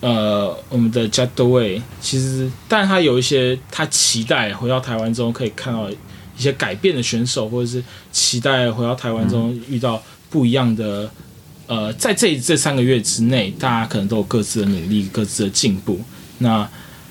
[0.00, 5.96] 呃我们的 Jet Way 其实，但他有一些他期待回到台湾中可以看到一
[6.38, 11.10] 些改变的选手，或者是期待回到台湾中遇到不一样的。
[11.68, 16.00] 呃，在这这三个月之内，大家可能都有各自的努力、各自的进步。
[16.38, 16.68] 那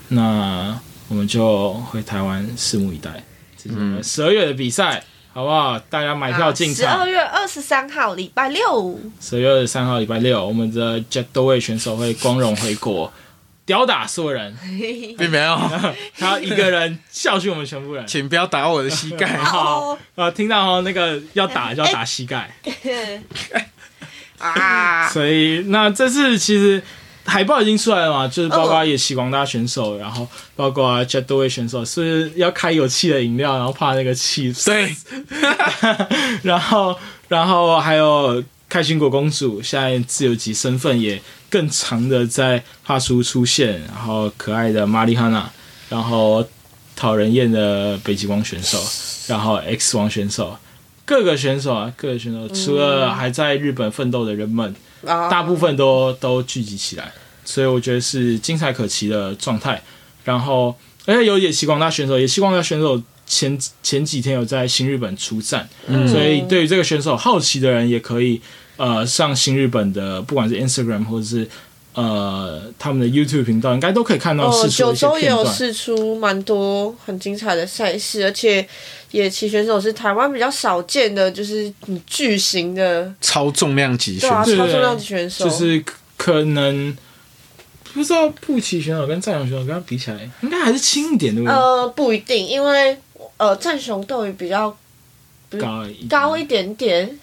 [0.08, 3.22] 那我们就回台湾拭目以待，
[3.62, 5.04] 这是十二月的比赛，
[5.36, 5.78] 好不好？
[5.90, 7.06] 大家买票进场十二。
[7.06, 13.12] 月二十三号礼拜六，十二月二十三号礼拜六，我们的 Jet d o w a y 选手会光荣回国，
[13.66, 14.56] 吊打所有人，
[15.18, 15.60] 并没有，
[16.18, 18.06] 他一个人教训我们全部人。
[18.06, 19.36] 请不要打我的膝盖。
[19.44, 22.50] 好，呃，听到哦，那个要打就要打膝盖。
[24.40, 26.82] 啊，所以那这次其实
[27.26, 34.94] 海报已经出来了嘛，就是包括野崎广大选手，然后包括 Jet w a y 选手是要开有气的饮料，然后怕那个气对，
[36.42, 36.96] 然后
[37.28, 41.20] 然后还有开心果公主，现在自由级身份也
[41.50, 45.50] 更长的在画书出现，然后可爱的玛丽哈娜，
[45.88, 46.46] 然后
[46.94, 48.78] 讨人厌的北极光选手，
[49.26, 50.56] 然后 X 王选手，
[51.06, 54.74] 各个选手啊，各个选手，除了还在日本奋斗的人们，
[55.06, 57.12] 啊大部分都都聚集起来，
[57.44, 59.80] 所以我觉得是精彩可期的状态。
[60.24, 60.76] 然后，
[61.06, 65.68] 而且有野崎广大选手，野崎广大选手前前几天有在新日本出战，
[66.08, 68.40] 所以对于这个选手好奇的人，也可以
[68.76, 71.48] 呃上新日本的，不管是 Instagram 或者是
[71.96, 75.26] 呃他们的 YouTube 频道，应该都可以看到哦，九州也。
[75.28, 78.66] 有试出蛮多很精彩的赛事，而且
[79.10, 86.96] 野骑选手是台湾比较少见的，就是很巨型的，超重量级选手，对超重量级选手，就是可可能
[87.92, 91.54] 不知道布奇选手跟战雄选手跟他比起来，应该还是轻一点，对不对？
[91.54, 92.96] 呃不一定，因为
[93.36, 94.76] 呃战雄斗鱼比较
[95.58, 97.18] 高一高一，点点，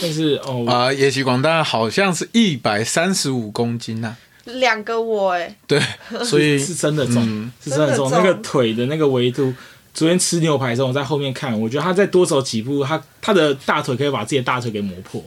[0.00, 5.80] 但是哦，啊，野崎广大好像是一百三十五公斤呐、两个我哎，对，
[6.24, 9.52] 所以是真的重，嗯是真的重，真的重那个腿的那个维度
[9.92, 15.24] 昨天吃牛排的时候，我在后面看，我觉得他再多走几步，他他的大腿可以把自己的大腿给磨破。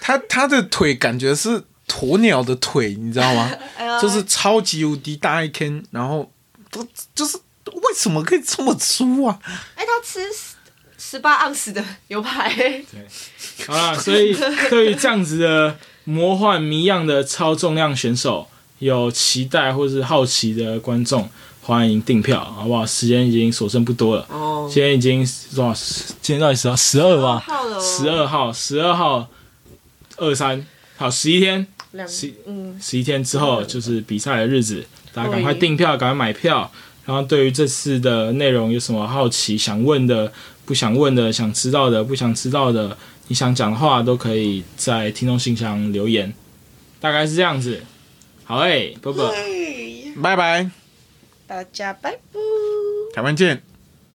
[0.00, 3.52] 他他的腿感觉是鸵鸟的腿，你知道吗？
[3.78, 6.28] 哎就是超级无敌大一根，然后
[6.70, 9.38] 不就是为什么可以这么粗啊？
[9.76, 10.20] 哎，他吃
[11.14, 13.06] 十八盎司的牛排，对。
[13.68, 14.36] 好啦，所以
[14.68, 18.48] 对于这样子的魔幻迷样的超重量选手，
[18.80, 21.30] 有期待或是好奇的观众，
[21.62, 22.84] 欢迎订票，好不好？
[22.84, 25.74] 时间已经所剩不多了，哦，今天已经多少？
[26.20, 27.44] 今天到底十十二吧？
[27.80, 29.28] 十二号，十二号，
[30.16, 31.64] 二三，好，十一天，
[32.08, 36.72] 十嗯，十一天之后就是比赛的日子，大家赶快订票，赶快买票。
[37.06, 40.32] 然后对于这次的内容有什么好奇、想问的、
[40.64, 42.96] 不想问的、想知道的、不想知道的，
[43.28, 46.32] 你想讲的话都可以在听众信箱留言，
[47.00, 47.82] 大概是这样子。
[48.44, 49.28] 好诶，啵啵。
[49.30, 50.70] 嘿拜拜，
[51.46, 52.38] 大家拜拜。
[53.14, 53.73] 台湾见。